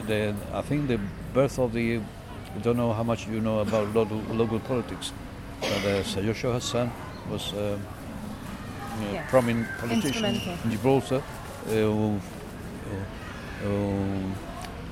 the 0.08 0.36
I 0.54 0.62
think 0.62 0.88
the 0.88 1.00
birth 1.34 1.60
of 1.60 1.74
the. 1.74 2.00
I 2.56 2.60
don't 2.62 2.78
know 2.78 2.94
how 2.94 3.04
much 3.04 3.28
you 3.28 3.42
know 3.42 3.60
about 3.60 3.94
local, 3.96 4.18
local 4.30 4.60
politics, 4.60 5.12
but 5.60 5.72
uh, 5.86 6.04
Sir 6.04 6.22
Joshua 6.22 6.54
Hassan 6.54 6.92
was 7.30 7.52
um, 7.54 7.58
a 7.60 9.14
Yes. 9.14 9.30
prominent 9.30 9.68
politician 9.80 10.26
in 10.64 10.70
Gibraltar 10.72 11.16
uh, 11.66 11.70
who, 11.72 12.20
who, 13.64 14.32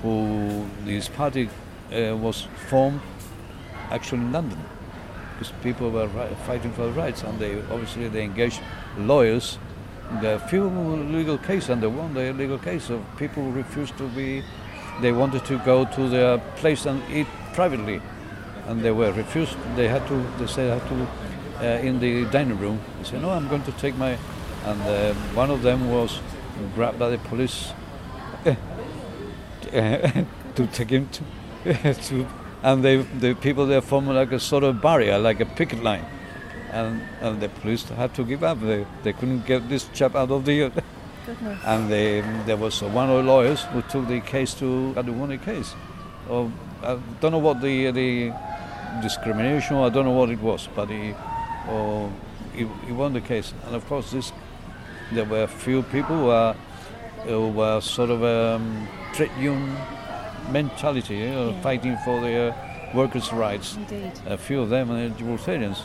who 0.01 0.65
his 0.85 1.07
party 1.07 1.49
uh, 1.93 2.15
was 2.17 2.47
formed 2.67 2.99
actually 3.91 4.21
in 4.21 4.31
London 4.31 4.57
because 5.37 5.53
people 5.61 5.91
were 5.91 6.07
fighting 6.47 6.71
for 6.73 6.83
their 6.85 6.93
rights 6.93 7.21
and 7.23 7.37
they 7.39 7.59
obviously 7.71 8.07
they 8.07 8.23
engaged 8.23 8.59
lawyers 8.97 9.59
there 10.19 10.35
are 10.35 10.39
few 10.39 10.67
legal 11.11 11.37
cases 11.37 11.69
and 11.69 11.83
they 11.83 11.87
won 11.87 12.13
the 12.15 12.33
legal 12.33 12.57
case 12.57 12.89
of 12.89 13.01
people 13.17 13.43
who 13.43 13.51
refused 13.51 13.95
to 13.97 14.07
be 14.09 14.43
they 14.99 15.11
wanted 15.11 15.45
to 15.45 15.57
go 15.59 15.85
to 15.85 16.09
their 16.09 16.37
place 16.57 16.85
and 16.85 17.01
eat 17.11 17.27
privately 17.53 18.01
and 18.67 18.81
they 18.81 18.91
were 18.91 19.11
refused 19.13 19.55
they 19.75 19.87
had 19.87 20.05
to 20.07 20.25
they 20.37 20.47
said 20.47 20.79
had 20.79 20.89
to 20.89 21.07
uh, 21.59 21.79
in 21.79 21.99
the 21.99 22.25
dining 22.25 22.57
room 22.57 22.79
they 22.97 23.03
said 23.03 23.21
no 23.21 23.29
I'm 23.29 23.47
going 23.47 23.63
to 23.63 23.71
take 23.73 23.95
my 23.95 24.17
and 24.65 24.81
uh, 24.81 25.13
one 25.33 25.49
of 25.49 25.61
them 25.61 25.89
was 25.91 26.19
grabbed 26.75 26.99
by 26.99 27.09
the 27.09 27.17
police 27.17 27.73
to 30.55 30.67
take 30.71 30.89
him 30.89 31.09
to, 31.09 31.93
to 31.93 32.27
and 32.63 32.83
they, 32.85 32.97
the 32.97 33.33
people 33.33 33.65
there 33.65 33.81
formed 33.81 34.09
like 34.09 34.31
a 34.31 34.39
sort 34.39 34.63
of 34.63 34.81
barrier, 34.81 35.17
like 35.17 35.39
a 35.39 35.45
picket 35.45 35.83
line. 35.83 36.05
And, 36.71 37.01
and 37.19 37.41
the 37.41 37.49
police 37.49 37.83
had 37.89 38.13
to 38.15 38.23
give 38.23 38.43
up. 38.43 38.61
They, 38.61 38.85
they 39.03 39.13
couldn't 39.13 39.45
get 39.45 39.67
this 39.67 39.89
chap 39.93 40.15
out 40.15 40.31
of 40.31 40.45
the. 40.45 40.71
Goodness. 41.25 41.59
And 41.65 41.89
they, 41.91 42.21
there 42.45 42.57
was 42.57 42.81
one 42.81 43.09
of 43.09 43.17
the 43.17 43.31
lawyers 43.31 43.63
who 43.65 43.81
took 43.83 44.07
the 44.07 44.19
case 44.21 44.53
to 44.55 44.93
the 44.93 45.11
won 45.11 45.29
the 45.29 45.37
case. 45.37 45.75
Or, 46.29 46.51
I 46.83 46.97
don't 47.19 47.31
know 47.31 47.37
what 47.37 47.61
the 47.61 47.91
the 47.91 48.33
discrimination. 49.01 49.77
I 49.77 49.89
don't 49.89 50.05
know 50.05 50.11
what 50.17 50.29
it 50.29 50.39
was, 50.41 50.67
but 50.75 50.89
he, 50.89 51.13
or 51.69 52.11
he, 52.53 52.67
he 52.85 52.91
won 52.91 53.13
the 53.13 53.21
case. 53.21 53.53
And 53.65 53.75
of 53.75 53.85
course, 53.87 54.11
this 54.11 54.31
there 55.11 55.25
were 55.25 55.43
a 55.43 55.47
few 55.47 55.83
people 55.83 56.15
who 56.17 56.25
were, 56.25 56.55
who 57.25 57.49
were 57.49 57.81
sort 57.81 58.09
of 58.09 58.23
um, 58.23 58.87
trade 59.13 59.31
union 59.39 59.75
mentality, 60.51 61.15
you 61.17 61.29
know, 61.29 61.49
Yeah. 61.49 61.61
fighting 61.61 61.97
for 62.05 62.19
their 62.21 62.55
workers' 62.95 63.31
rights. 63.31 63.75
Indeed. 63.75 64.11
A 64.25 64.37
few 64.37 64.61
of 64.61 64.69
them 64.69 64.91
are 64.91 65.09
Gibraltarians. 65.09 65.79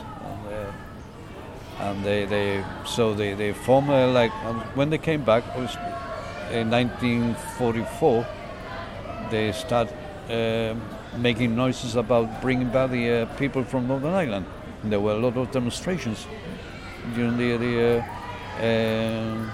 And, 1.79 1.99
uh, 1.99 2.03
they, 2.03 2.25
they, 2.25 2.63
so 2.85 3.13
they, 3.13 3.33
they 3.33 3.53
formed 3.53 3.89
uh, 3.89 4.07
like, 4.07 4.31
um, 4.45 4.61
when 4.75 4.89
they 4.89 4.97
came 4.97 5.23
back, 5.23 5.43
it 5.55 5.59
was 5.59 5.75
in 6.51 6.69
1944, 6.69 8.25
they 9.29 9.51
start 9.51 9.89
um 10.29 10.81
making 11.17 11.55
noises 11.55 11.95
about 11.95 12.41
bringing 12.41 12.69
back 12.69 12.91
the 12.91 13.21
uh, 13.21 13.25
people 13.37 13.63
from 13.63 13.87
Northern 13.87 14.13
Ireland. 14.13 14.45
And 14.83 14.91
there 14.91 14.99
were 14.99 15.13
a 15.13 15.19
lot 15.19 15.37
of 15.37 15.51
demonstrations 15.51 16.27
during 17.15 17.37
the, 17.37 17.57
the 17.57 18.03
uh, 18.59 18.67
um 18.67 19.51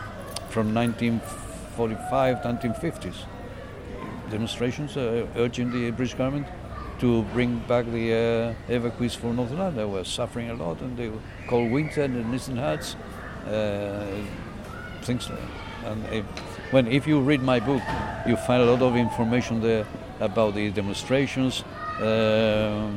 from 0.49 0.73
1945, 0.73 2.38
1950s 2.38 3.25
demonstrations 4.29 4.97
uh, 4.97 5.25
urging 5.36 5.71
the 5.71 5.91
British 5.91 6.15
government 6.15 6.47
to 6.99 7.23
bring 7.34 7.60
back 7.67 7.86
the 7.86 8.13
uh, 8.13 8.71
evacuees 8.71 9.15
from 9.15 9.36
Northern 9.36 9.60
Ireland. 9.60 9.77
They 9.77 9.86
were 9.86 10.03
suffering 10.03 10.49
a 10.49 10.53
lot, 10.53 10.82
and 10.82 10.97
they 10.97 11.10
were 11.10 11.19
cold 11.47 11.71
winter 11.71 12.03
and 12.03 12.15
the 12.15 12.23
Nissen 12.23 12.58
huts, 12.58 12.95
uh, 13.47 14.06
things. 15.01 15.29
And 15.86 16.06
if, 16.13 16.25
when 16.71 16.88
if 16.88 17.08
you 17.08 17.19
read 17.21 17.41
my 17.41 17.60
book, 17.60 17.82
you 18.25 18.36
find 18.36 18.62
a 18.63 18.65
lot 18.65 18.82
of 18.82 18.95
information 18.95 19.62
there 19.62 19.86
about 20.19 20.56
the 20.56 20.71
demonstrations, 20.71 21.63
uh, 21.99 22.89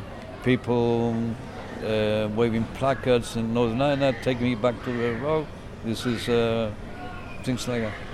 people 0.45 1.15
uh, 1.85 2.29
waving 2.35 2.65
placards 2.75 3.37
in 3.37 3.53
Northern 3.53 3.81
Ireland, 3.83 4.17
take 4.23 4.41
me 4.41 4.55
back 4.55 4.83
to 4.85 4.93
the 4.93 5.15
road. 5.21 5.47
This 5.85 6.07
is 6.07 6.29
uh, 6.29 6.73
things 7.43 7.67
like 7.69 7.83
that. 7.83 8.06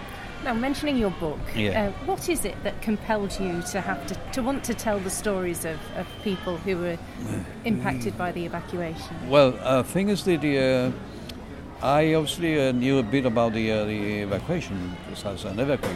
Now, 0.44 0.54
mentioning 0.54 0.98
your 0.98 1.10
book, 1.10 1.38
Yeah. 1.54 1.70
uh, 1.86 2.06
what 2.06 2.28
is 2.28 2.44
it 2.44 2.56
that 2.64 2.82
compelled 2.82 3.38
you 3.38 3.62
to 3.70 3.80
have 3.80 4.04
to, 4.08 4.14
to 4.32 4.42
want 4.42 4.64
to 4.64 4.74
tell 4.74 4.98
the 4.98 5.10
stories 5.10 5.64
of, 5.64 5.78
of 5.96 6.06
people 6.24 6.56
who 6.56 6.78
were 6.78 6.98
impacted 7.64 8.18
by 8.18 8.32
the 8.32 8.44
evacuation? 8.44 9.14
Well, 9.28 9.56
uh, 9.62 9.84
thing 9.84 10.08
is 10.08 10.24
that 10.24 10.40
the, 10.40 10.58
uh, 10.58 11.86
I 11.86 12.14
obviously 12.14 12.60
uh, 12.60 12.72
knew 12.72 12.98
a 12.98 13.04
bit 13.04 13.24
about 13.24 13.52
the, 13.52 13.70
uh, 13.70 13.84
the 13.84 14.22
evacuation 14.22 14.96
because 15.06 15.24
I 15.24 15.32
was 15.32 15.44
an 15.44 15.56
evacuee. 15.58 15.94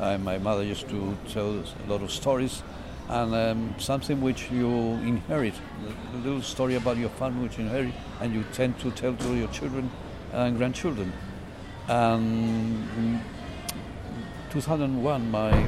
Uh, 0.00 0.18
my 0.18 0.38
mother 0.38 0.64
used 0.64 0.88
to 0.88 1.16
tell 1.28 1.62
a 1.62 1.86
lot 1.88 2.02
of 2.02 2.10
stories, 2.10 2.64
and 3.08 3.32
um, 3.32 3.74
something 3.78 4.20
which 4.20 4.50
you 4.50 4.68
inherit, 5.06 5.54
a 6.14 6.16
little 6.16 6.42
story 6.42 6.74
about 6.74 6.96
your 6.96 7.10
family 7.10 7.44
which 7.44 7.58
you 7.58 7.64
inherit, 7.64 7.94
and 8.20 8.34
you 8.34 8.44
tend 8.52 8.76
to 8.80 8.90
tell 8.90 9.14
to 9.14 9.34
your 9.36 9.48
children 9.48 9.88
and 10.32 10.56
grandchildren. 10.56 11.12
And 11.86 13.20
2001, 14.54 15.32
my 15.32 15.66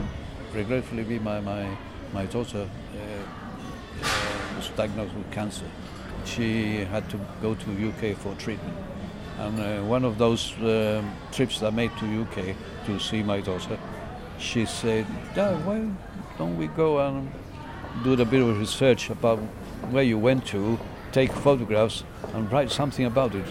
regretfully, 0.54 1.18
my 1.18 1.40
my 1.40 1.76
my 2.12 2.24
daughter 2.26 2.68
uh, 2.94 4.04
uh, 4.04 4.56
was 4.56 4.68
diagnosed 4.76 5.12
with 5.14 5.28
cancer. 5.32 5.64
She 6.24 6.84
had 6.84 7.10
to 7.10 7.18
go 7.42 7.56
to 7.56 7.88
UK 7.88 8.16
for 8.16 8.32
treatment, 8.36 8.76
and 9.40 9.58
uh, 9.58 9.82
one 9.82 10.04
of 10.04 10.18
those 10.18 10.54
um, 10.60 11.12
trips 11.32 11.64
I 11.64 11.70
made 11.70 11.90
to 11.98 12.22
UK 12.22 12.54
to 12.86 13.00
see 13.00 13.24
my 13.24 13.40
daughter, 13.40 13.76
she 14.38 14.64
said, 14.66 15.04
"Dad, 15.34 15.66
why 15.66 15.90
don't 16.38 16.56
we 16.56 16.68
go 16.68 17.00
and 17.00 17.28
do 18.04 18.12
a 18.12 18.24
bit 18.24 18.40
of 18.40 18.56
research 18.56 19.10
about 19.10 19.40
where 19.90 20.04
you 20.04 20.16
went 20.16 20.46
to, 20.54 20.78
take 21.10 21.32
photographs, 21.32 22.04
and 22.34 22.52
write 22.52 22.70
something 22.70 23.04
about 23.04 23.34
it?" 23.34 23.46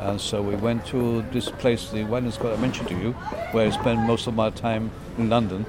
And 0.00 0.18
so 0.18 0.40
we 0.40 0.56
went 0.56 0.86
to 0.86 1.22
this 1.30 1.50
place, 1.50 1.90
the 1.90 2.04
Winding 2.04 2.32
Square 2.32 2.54
I 2.54 2.56
mentioned 2.56 2.88
to 2.88 2.96
you, 2.96 3.12
where 3.52 3.66
I 3.66 3.70
spent 3.70 4.00
most 4.00 4.26
of 4.26 4.34
my 4.34 4.48
time 4.48 4.90
in 5.18 5.28
London. 5.28 5.66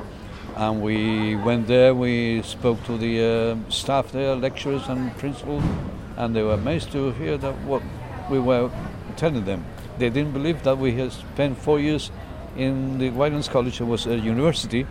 And 0.55 0.81
we 0.81 1.35
went 1.35 1.67
there, 1.67 1.93
we 1.93 2.41
spoke 2.43 2.81
to 2.85 2.97
the 2.97 3.23
uh, 3.23 3.69
staff 3.69 4.13
there, 4.13 4.35
lecturers 4.35 4.87
and 4.87 5.15
principals, 5.17 5.63
and 6.15 6.33
they 6.33 6.43
were 6.43 6.53
amazed 6.53 6.93
to 6.93 7.11
hear 7.11 7.37
that 7.37 7.55
what 7.63 7.81
we 8.29 8.39
were 8.39 8.71
telling 9.17 9.43
them. 9.43 9.65
They 9.97 10.09
didn't 10.09 10.31
believe 10.31 10.63
that 10.63 10.77
we 10.77 10.93
had 10.93 11.11
spent 11.11 11.57
four 11.57 11.79
years 11.79 12.09
in 12.55 12.99
the 12.99 13.09
Whitelands 13.09 13.49
College, 13.49 13.81
it 13.81 13.85
was 13.85 14.05
a 14.07 14.17
university, 14.17 14.87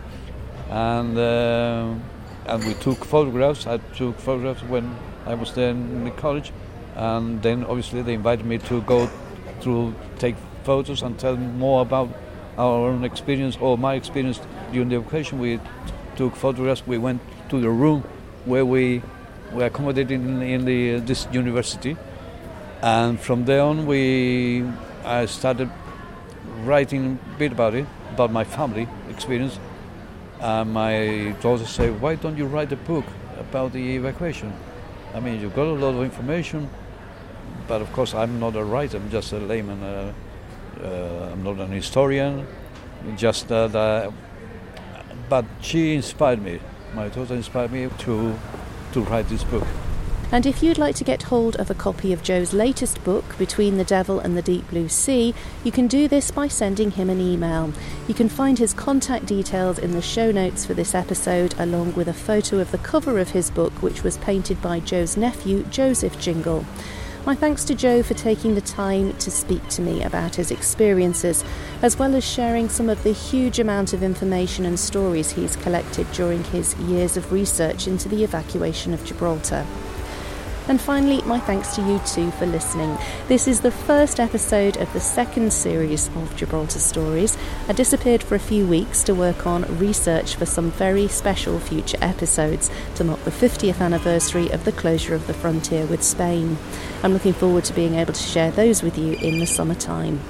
and 0.69 1.17
uh, 1.17 1.93
and 2.45 2.63
we 2.65 2.73
took 2.75 3.05
photographs. 3.05 3.67
I 3.67 3.77
took 3.95 4.19
photographs 4.19 4.63
when 4.63 4.95
I 5.25 5.33
was 5.33 5.53
there 5.53 5.69
in 5.71 6.03
the 6.03 6.11
college, 6.11 6.51
and 6.95 7.41
then 7.41 7.63
obviously 7.65 8.01
they 8.01 8.13
invited 8.13 8.45
me 8.45 8.57
to 8.59 8.81
go 8.81 9.09
to 9.61 9.93
take 10.17 10.35
photos 10.63 11.01
and 11.01 11.17
tell 11.17 11.35
more 11.35 11.81
about 11.81 12.09
our 12.57 12.89
own 12.89 13.03
experience 13.03 13.57
or 13.59 13.77
my 13.77 13.95
experience 13.95 14.39
during 14.71 14.89
the 14.89 14.97
occasion. 14.97 15.39
We 15.39 15.59
took 16.15 16.35
photographs. 16.35 16.85
We 16.85 16.97
went 16.97 17.21
to 17.49 17.59
the 17.59 17.69
room 17.69 18.03
where 18.45 18.65
we 18.65 19.01
were 19.51 19.65
accommodated 19.65 20.11
in, 20.11 20.41
in 20.41 20.65
the 20.65 20.95
uh, 20.95 20.99
this 20.99 21.27
university, 21.31 21.97
and 22.81 23.19
from 23.19 23.45
there 23.45 23.61
on 23.61 23.85
we 23.85 24.63
I 25.03 25.25
started 25.25 25.69
writing 26.63 27.19
a 27.35 27.39
bit 27.39 27.51
about 27.51 27.73
it, 27.75 27.85
about 28.13 28.31
my 28.31 28.43
family 28.43 28.87
experience. 29.09 29.59
My 30.39 31.35
daughter 31.41 31.65
said, 31.65 32.01
"Why 32.01 32.15
don't 32.15 32.37
you 32.37 32.45
write 32.45 32.71
a 32.71 32.75
book 32.75 33.05
about 33.39 33.73
the 33.73 33.95
evacuation? 33.95 34.53
I 35.13 35.19
mean, 35.19 35.41
you've 35.41 35.55
got 35.55 35.67
a 35.67 35.73
lot 35.73 35.93
of 35.95 36.03
information, 36.03 36.69
but 37.67 37.81
of 37.81 37.91
course, 37.93 38.13
I'm 38.13 38.39
not 38.39 38.55
a 38.55 38.63
writer. 38.63 38.97
I'm 38.97 39.09
just 39.09 39.33
a 39.33 39.37
layman. 39.37 39.81
Uh, 39.83 40.13
uh, 40.83 41.29
I'm 41.31 41.43
not 41.43 41.57
an 41.59 41.71
historian. 41.71 42.47
Just 43.15 43.47
that. 43.49 43.75
Uh, 43.75 44.11
but 45.29 45.45
she 45.61 45.95
inspired 45.95 46.41
me. 46.41 46.59
My 46.93 47.07
daughter 47.07 47.35
inspired 47.35 47.71
me 47.71 47.89
to 47.99 48.37
to 48.93 49.01
write 49.01 49.29
this 49.29 49.43
book. 49.43 49.67
And 50.33 50.45
if 50.45 50.63
you'd 50.63 50.77
like 50.77 50.95
to 50.95 51.03
get 51.03 51.23
hold 51.23 51.57
of 51.57 51.69
a 51.69 51.73
copy 51.73 52.13
of 52.13 52.23
Joe's 52.23 52.53
latest 52.53 53.03
book, 53.03 53.37
Between 53.37 53.77
the 53.77 53.83
Devil 53.83 54.21
and 54.21 54.37
the 54.37 54.41
Deep 54.41 54.69
Blue 54.69 54.87
Sea, 54.87 55.35
you 55.61 55.73
can 55.73 55.87
do 55.87 56.07
this 56.07 56.31
by 56.31 56.47
sending 56.47 56.91
him 56.91 57.09
an 57.09 57.19
email. 57.19 57.73
You 58.07 58.13
can 58.13 58.29
find 58.29 58.57
his 58.57 58.73
contact 58.73 59.25
details 59.25 59.77
in 59.77 59.91
the 59.91 60.01
show 60.01 60.31
notes 60.31 60.65
for 60.65 60.73
this 60.73 60.95
episode, 60.95 61.53
along 61.59 61.95
with 61.95 62.07
a 62.07 62.13
photo 62.13 62.59
of 62.59 62.71
the 62.71 62.77
cover 62.77 63.19
of 63.19 63.31
his 63.31 63.51
book, 63.51 63.73
which 63.81 64.03
was 64.03 64.17
painted 64.19 64.61
by 64.61 64.79
Joe's 64.79 65.17
nephew, 65.17 65.63
Joseph 65.63 66.17
Gingell. 66.17 66.63
My 67.23 67.35
thanks 67.35 67.63
to 67.65 67.75
Joe 67.75 68.01
for 68.01 68.15
taking 68.15 68.55
the 68.55 68.61
time 68.61 69.13
to 69.17 69.29
speak 69.29 69.67
to 69.69 69.83
me 69.83 70.01
about 70.01 70.33
his 70.33 70.49
experiences, 70.49 71.43
as 71.83 71.99
well 71.99 72.15
as 72.15 72.23
sharing 72.23 72.67
some 72.67 72.89
of 72.89 73.03
the 73.03 73.13
huge 73.13 73.59
amount 73.59 73.93
of 73.93 74.01
information 74.01 74.65
and 74.65 74.79
stories 74.79 75.29
he's 75.29 75.55
collected 75.55 76.11
during 76.13 76.43
his 76.45 76.75
years 76.79 77.17
of 77.17 77.31
research 77.31 77.85
into 77.85 78.09
the 78.09 78.23
evacuation 78.23 78.91
of 78.91 79.05
Gibraltar. 79.05 79.67
And 80.71 80.79
finally, 80.79 81.21
my 81.23 81.37
thanks 81.37 81.75
to 81.75 81.81
you 81.81 81.99
too 82.05 82.31
for 82.31 82.45
listening. 82.45 82.97
This 83.27 83.45
is 83.45 83.59
the 83.59 83.71
first 83.71 84.21
episode 84.21 84.77
of 84.77 84.93
the 84.93 85.01
second 85.01 85.51
series 85.51 86.07
of 86.15 86.33
Gibraltar 86.37 86.79
Stories. 86.79 87.37
I 87.67 87.73
disappeared 87.73 88.23
for 88.23 88.35
a 88.35 88.39
few 88.39 88.65
weeks 88.65 89.03
to 89.03 89.13
work 89.13 89.45
on 89.45 89.63
research 89.79 90.37
for 90.37 90.45
some 90.45 90.71
very 90.71 91.09
special 91.09 91.59
future 91.59 91.97
episodes 91.99 92.71
to 92.95 93.03
mark 93.03 93.21
the 93.25 93.31
50th 93.31 93.81
anniversary 93.81 94.49
of 94.49 94.63
the 94.63 94.71
closure 94.71 95.13
of 95.13 95.27
the 95.27 95.33
frontier 95.33 95.85
with 95.87 96.03
Spain. 96.03 96.57
I'm 97.03 97.11
looking 97.11 97.33
forward 97.33 97.65
to 97.65 97.73
being 97.73 97.95
able 97.95 98.13
to 98.13 98.23
share 98.23 98.51
those 98.51 98.81
with 98.81 98.97
you 98.97 99.15
in 99.15 99.39
the 99.39 99.47
summertime. 99.47 100.21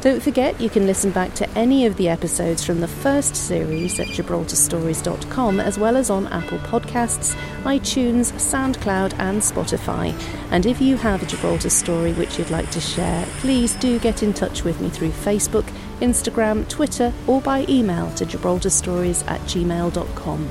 Don't 0.00 0.22
forget 0.22 0.58
you 0.58 0.70
can 0.70 0.86
listen 0.86 1.10
back 1.10 1.34
to 1.34 1.50
any 1.50 1.84
of 1.84 1.96
the 1.96 2.08
episodes 2.08 2.64
from 2.64 2.80
the 2.80 2.88
first 2.88 3.36
series 3.36 4.00
at 4.00 4.06
gibraltarstories.com 4.06 5.60
as 5.60 5.78
well 5.78 5.94
as 5.94 6.08
on 6.08 6.26
Apple 6.28 6.58
Podcasts, 6.60 7.34
iTunes, 7.64 8.32
SoundCloud, 8.32 9.12
and 9.18 9.42
Spotify. 9.42 10.18
And 10.50 10.64
if 10.64 10.80
you 10.80 10.96
have 10.96 11.22
a 11.22 11.26
Gibraltar 11.26 11.68
story 11.68 12.14
which 12.14 12.38
you'd 12.38 12.50
like 12.50 12.70
to 12.70 12.80
share, 12.80 13.26
please 13.40 13.74
do 13.74 13.98
get 13.98 14.22
in 14.22 14.32
touch 14.32 14.64
with 14.64 14.80
me 14.80 14.88
through 14.88 15.10
Facebook, 15.10 15.70
Instagram, 16.00 16.66
Twitter, 16.70 17.12
or 17.26 17.42
by 17.42 17.66
email 17.68 18.10
to 18.12 18.24
gibraltarstories 18.24 19.22
at 19.30 19.40
gmail.com. 19.42 20.48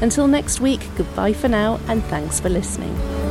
Until 0.00 0.26
next 0.26 0.60
week, 0.60 0.80
goodbye 0.96 1.32
for 1.32 1.46
now, 1.46 1.78
and 1.86 2.02
thanks 2.04 2.40
for 2.40 2.48
listening. 2.48 3.29